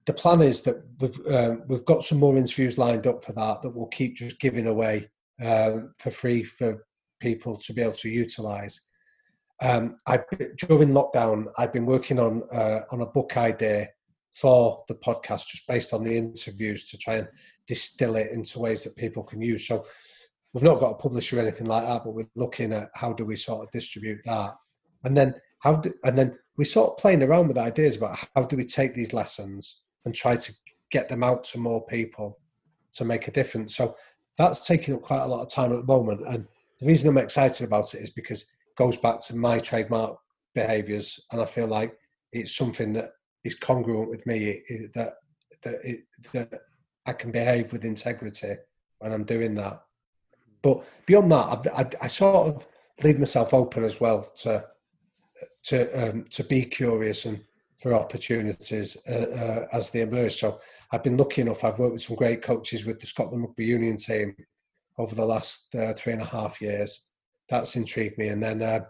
[0.07, 3.63] the plan is that we've um, we've got some more interviews lined up for that
[3.63, 5.11] that we'll keep just giving away
[5.43, 6.87] uh, for free for
[7.21, 8.81] people to be able to utilize.
[9.61, 10.21] Um, I
[10.69, 13.89] during lockdown, I've been working on uh, on a book idea
[14.33, 17.29] for the podcast, just based on the interviews to try and
[17.67, 19.67] distill it into ways that people can use.
[19.67, 19.87] So
[20.53, 23.25] we've not got a publisher or anything like that, but we're looking at how do
[23.25, 24.55] we sort of distribute that,
[25.03, 28.45] and then how do, and then we sort of playing around with ideas about how
[28.45, 30.53] do we take these lessons and try to
[30.91, 32.39] get them out to more people
[32.95, 33.77] to make a difference.
[33.77, 33.97] So
[34.39, 36.23] that's taking up quite a lot of time at the moment.
[36.27, 36.47] And
[36.81, 40.17] the reason I'm excited about it is because it goes back to my trademark
[40.55, 41.95] behaviours, and I feel like
[42.33, 43.11] it's something that
[43.45, 44.63] is congruent with me.
[44.95, 45.15] That
[45.63, 46.61] that, it, that
[47.07, 48.57] I can behave with integrity
[48.99, 49.83] when I'm doing that.
[50.63, 52.67] But beyond that, I, I, I sort of
[53.03, 54.65] leave myself open as well to
[55.65, 57.41] to um, to be curious and
[57.79, 60.35] for opportunities uh, uh, as they emerge.
[60.35, 60.61] So
[60.93, 61.65] I've been lucky enough.
[61.65, 64.35] I've worked with some great coaches with the Scotland Rugby Union team
[64.99, 67.09] over the last uh, three and a half years.
[67.49, 68.29] That's intrigued me.
[68.29, 68.81] And then uh,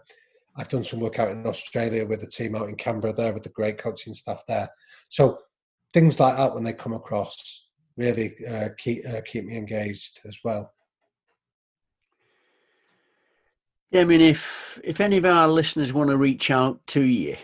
[0.55, 3.43] I've done some work out in Australia with the team out in Canberra there with
[3.43, 4.69] the great coaching staff there.
[5.09, 5.39] So
[5.93, 10.39] things like that when they come across really uh, keep uh, keep me engaged as
[10.43, 10.71] well.
[13.91, 17.37] Yeah, I mean, if if any of our listeners want to reach out to you,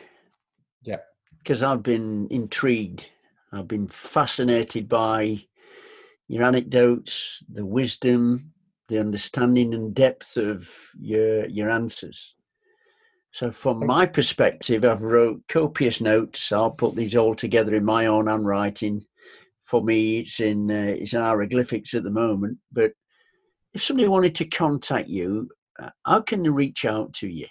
[1.43, 3.05] because I've been intrigued.
[3.51, 5.43] I've been fascinated by
[6.29, 8.53] your anecdotes, the wisdom,
[8.87, 12.35] the understanding and depth of your your answers.
[13.31, 16.51] So, from my perspective, I've wrote copious notes.
[16.51, 19.05] I'll put these all together in my own handwriting.
[19.63, 22.57] For me, it's in uh, it's in hieroglyphics at the moment.
[22.71, 22.93] But
[23.73, 27.47] if somebody wanted to contact you, uh, how can they reach out to you?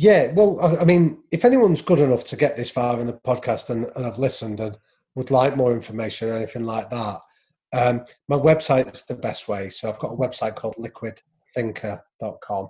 [0.00, 3.68] Yeah, well, I mean, if anyone's good enough to get this far in the podcast
[3.68, 4.78] and, and I've listened and
[5.14, 7.20] would like more information or anything like that,
[7.74, 9.68] um, my website is the best way.
[9.68, 12.68] So I've got a website called liquidthinker.com.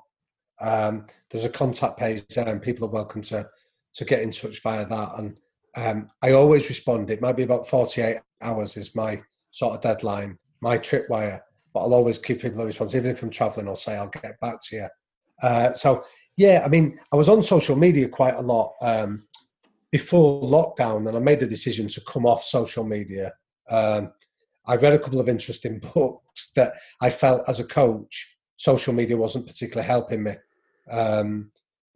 [0.60, 3.48] Um, there's a contact page there, and people are welcome to
[3.94, 5.10] to get in touch via that.
[5.18, 5.38] And
[5.76, 7.12] um, I always respond.
[7.12, 11.42] It might be about 48 hours is my sort of deadline, my tripwire,
[11.72, 12.96] but I'll always give people a response.
[12.96, 14.88] Even if I'm traveling, I'll say I'll get back to you.
[15.42, 16.04] Uh, so
[16.36, 19.24] yeah, I mean, I was on social media quite a lot um,
[19.90, 23.32] before lockdown, and I made the decision to come off social media.
[23.68, 24.12] Um,
[24.66, 29.16] I read a couple of interesting books that I felt as a coach, social media
[29.16, 30.34] wasn't particularly helping me.
[30.90, 31.50] Um,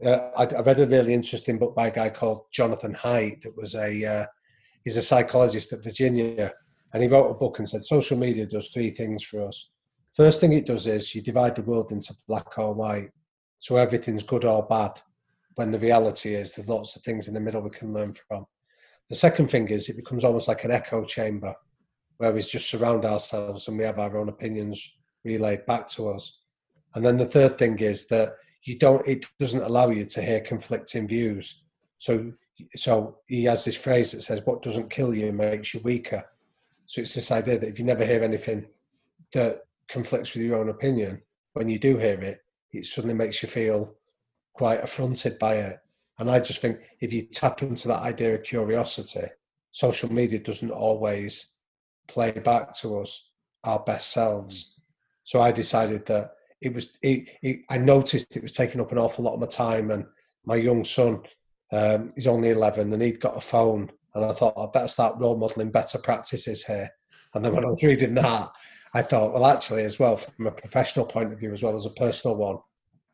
[0.05, 3.57] uh, I, I, read a really interesting book by a guy called Jonathan Haidt that
[3.57, 4.27] was a uh,
[4.83, 6.53] he's a psychologist at Virginia,
[6.93, 9.71] and he wrote a book and said social media does three things for us.
[10.13, 13.11] First thing it does is you divide the world into black or white.
[13.65, 15.01] So everything's good or bad,
[15.55, 18.45] when the reality is there's lots of things in the middle we can learn from.
[19.09, 21.55] The second thing is it becomes almost like an echo chamber
[22.19, 26.41] where we just surround ourselves and we have our own opinions relayed back to us.
[26.95, 28.35] And then the third thing is that
[28.65, 31.63] you don't it doesn't allow you to hear conflicting views.
[31.97, 32.35] So
[32.75, 36.23] so he has this phrase that says what doesn't kill you makes you weaker.
[36.85, 38.67] So it's this idea that if you never hear anything
[39.33, 41.23] that conflicts with your own opinion,
[41.55, 42.44] when you do hear it,
[42.75, 43.97] it suddenly makes you feel
[44.53, 45.79] quite affronted by it.
[46.19, 49.29] And I just think if you tap into that idea of curiosity,
[49.73, 51.55] social media doesn't always
[52.07, 53.31] play back to us
[53.65, 54.79] our best selves.
[55.25, 56.99] So I decided that it was.
[57.03, 60.07] It, it, I noticed it was taking up an awful lot of my time, and
[60.45, 61.23] my young son,
[61.73, 65.19] um, he's only eleven, and he'd got a phone, and I thought I'd better start
[65.19, 66.91] role modeling better practices here.
[67.35, 68.51] And then when I was reading that,
[68.95, 71.85] I thought, well, actually, as well from a professional point of view, as well as
[71.85, 72.59] a personal one,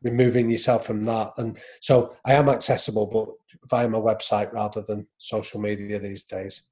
[0.03, 1.31] removing yourself from that.
[1.37, 3.29] And so I am accessible, but
[3.69, 6.63] via my website rather than social media these days.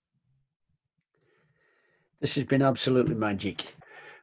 [2.21, 3.65] This has been absolutely magic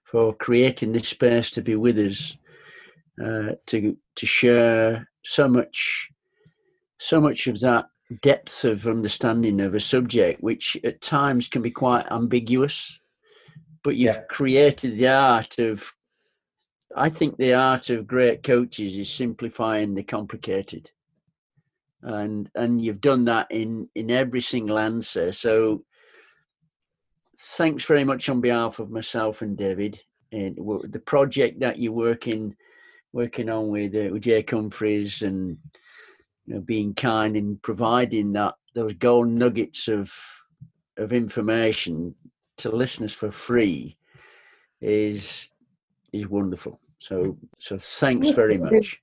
[0.05, 2.37] for creating this space to be with us,
[3.23, 6.11] uh, to to share so much,
[6.99, 7.87] so much of that
[8.23, 13.01] depth of understanding of a subject, which at times can be quite ambiguous.
[13.87, 14.23] But you've yeah.
[14.29, 15.95] created the art of
[16.97, 20.91] I think the art of great coaches is simplifying the complicated.
[22.03, 25.31] And and you've done that in, in every single answer.
[25.31, 25.85] So
[27.41, 30.03] thanks very much on behalf of myself and David.
[30.33, 30.57] And
[30.91, 32.57] the project that you're working
[33.13, 35.59] working on with uh, with Jake Humphries and
[36.47, 40.13] you know being kind in providing that those gold nuggets of
[40.97, 42.17] of information
[42.59, 43.97] to listeners for free
[44.81, 45.51] is
[46.13, 46.81] is wonderful.
[46.99, 49.01] So, so thanks very much.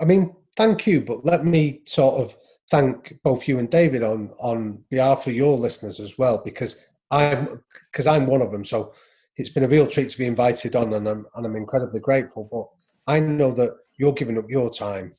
[0.00, 2.36] I mean, thank you, but let me sort of
[2.70, 6.76] thank both you and David on on behalf of your listeners as well, because
[7.10, 8.64] I'm because I'm one of them.
[8.64, 8.94] So
[9.36, 12.48] it's been a real treat to be invited on, and I'm and I'm incredibly grateful.
[12.50, 15.14] But I know that you're giving up your time.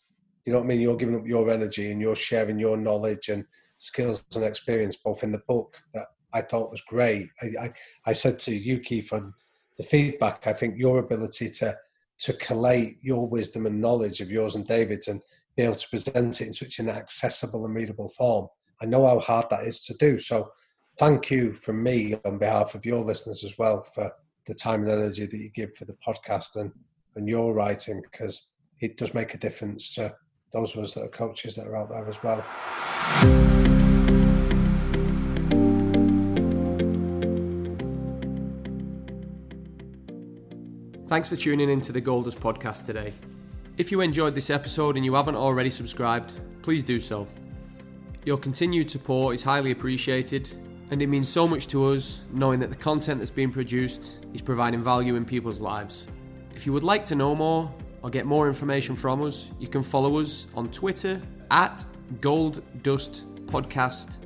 [0.46, 0.82] You know what I mean?
[0.82, 3.46] You're giving up your energy and you're sharing your knowledge and
[3.78, 7.30] skills and experience, both in the book that I thought was great.
[7.42, 7.74] I I,
[8.06, 9.34] I said to you, Keith, and
[9.78, 10.46] the feedback.
[10.46, 11.78] I think your ability to
[12.20, 15.22] to collate your wisdom and knowledge of yours and David's and
[15.56, 18.48] be able to present it in such an accessible and readable form.
[18.82, 20.20] I know how hard that is to do.
[20.20, 20.52] So
[20.98, 24.12] thank you from me on behalf of your listeners as well for
[24.48, 26.72] the time and energy that you give for the podcast and,
[27.16, 28.48] and your writing because
[28.80, 30.16] it does make a difference to
[30.54, 33.65] those of us that are coaches that are out there as well.
[41.08, 43.14] Thanks for tuning in to the Gold Dust podcast today.
[43.78, 46.34] If you enjoyed this episode and you haven't already subscribed,
[46.64, 47.28] please do so.
[48.26, 50.50] Your continued support is highly appreciated,
[50.90, 54.42] and it means so much to us knowing that the content that's being produced is
[54.42, 56.08] providing value in people's lives.
[56.56, 57.72] If you would like to know more
[58.02, 61.22] or get more information from us, you can follow us on Twitter
[61.52, 61.86] at
[62.20, 64.26] Gold Dust Podcast,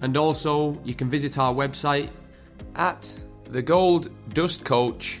[0.00, 2.10] and also you can visit our website
[2.76, 3.20] at
[3.50, 5.20] the Gold Dust Coach